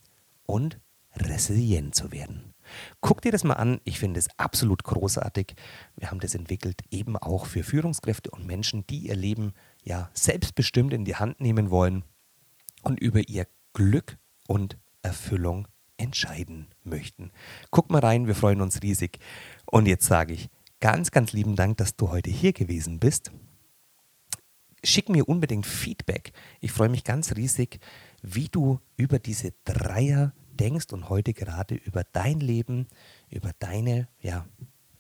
und 0.46 0.80
resilient 1.18 1.96
zu 1.96 2.12
werden. 2.12 2.54
Guck 3.00 3.22
dir 3.22 3.32
das 3.32 3.44
mal 3.44 3.54
an, 3.54 3.80
ich 3.84 4.00
finde 4.00 4.20
es 4.20 4.28
absolut 4.38 4.84
großartig. 4.84 5.56
Wir 5.96 6.10
haben 6.10 6.20
das 6.20 6.36
entwickelt 6.36 6.82
eben 6.90 7.16
auch 7.16 7.46
für 7.46 7.64
Führungskräfte 7.64 8.32
und 8.32 8.46
Menschen, 8.46 8.86
die 8.88 9.08
ihr 9.08 9.16
Leben 9.16 9.54
ja 9.84 10.10
selbstbestimmt 10.14 10.94
in 10.94 11.06
die 11.06 11.16
Hand 11.16 11.40
nehmen 11.40 11.70
wollen 11.70 12.04
und 12.82 13.00
über 13.00 13.28
ihr 13.28 13.48
Glück 13.74 14.18
und 14.48 14.78
Erfüllung 15.04 15.68
entscheiden 15.98 16.68
möchten. 16.84 17.32
Guck 17.70 17.92
mal 17.92 18.00
rein, 18.00 18.28
wir 18.28 18.36
freuen 18.36 18.62
uns 18.62 18.82
riesig. 18.82 19.20
Und 19.66 19.86
jetzt 19.86 20.08
sage 20.08 20.34
ich 20.34 20.50
ganz, 20.80 21.12
ganz 21.12 21.34
lieben 21.34 21.56
Dank, 21.56 21.78
dass 21.78 21.96
du 21.96 22.10
heute 22.10 22.32
hier 22.32 22.54
gewesen 22.54 23.00
bist 23.00 23.32
schick 24.86 25.10
mir 25.10 25.28
unbedingt 25.28 25.66
Feedback. 25.66 26.32
Ich 26.62 26.72
freue 26.72 26.90
mich 26.90 27.04
ganz 27.04 27.36
riesig, 27.36 27.80
wie 28.22 28.48
du 28.48 28.80
über 28.98 29.20
diese 29.20 29.54
Dreier 29.66 30.34
denkst 30.60 30.92
und 30.94 31.10
heute 31.10 31.34
gerade 31.34 31.76
über 31.76 32.04
dein 32.12 32.40
Leben, 32.40 32.88
über 33.30 33.52
deine 33.60 34.08
ja, 34.20 34.46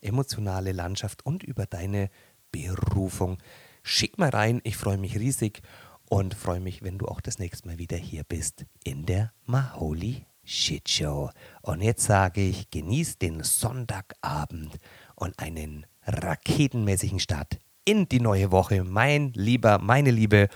emotionale 0.02 0.72
Landschaft 0.72 1.26
und 1.26 1.44
über 1.44 1.66
deine 1.66 2.10
Berufung. 2.52 3.38
Schick 3.84 4.18
mal 4.18 4.30
rein, 4.30 4.62
ich 4.64 4.78
freue 4.78 4.98
mich 4.98 5.18
riesig 5.18 5.62
und 6.10 6.34
freue 6.34 6.60
mich, 6.60 6.84
wenn 6.84 6.98
du 6.98 7.08
auch 7.08 7.22
das 7.22 7.40
nächste 7.40 7.68
Mal 7.68 7.78
wieder 7.78 7.98
hier 7.98 8.24
bist 8.24 8.66
in 8.84 9.06
der 9.06 9.34
Maholi 9.46 10.26
Shit 10.44 10.88
Show. 10.90 11.32
Und 11.62 11.82
jetzt 11.82 12.04
sage 12.04 12.42
ich, 12.42 12.70
genieß 12.70 13.18
den 13.18 13.44
Sonntagabend 13.44 14.78
und 15.16 15.38
einen 15.40 15.86
raketenmäßigen 16.06 17.20
Start 17.20 17.60
in 17.84 18.08
die 18.08 18.20
neue 18.20 18.52
Woche, 18.52 18.84
mein 18.84 19.34
Lieber, 19.34 19.80
meine 19.80 20.12
Liebe. 20.12 20.48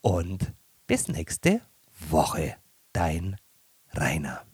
Und 0.00 0.52
bis 0.86 1.08
nächste 1.08 1.60
Woche, 2.08 2.56
dein 2.92 3.36
Rainer. 3.96 4.44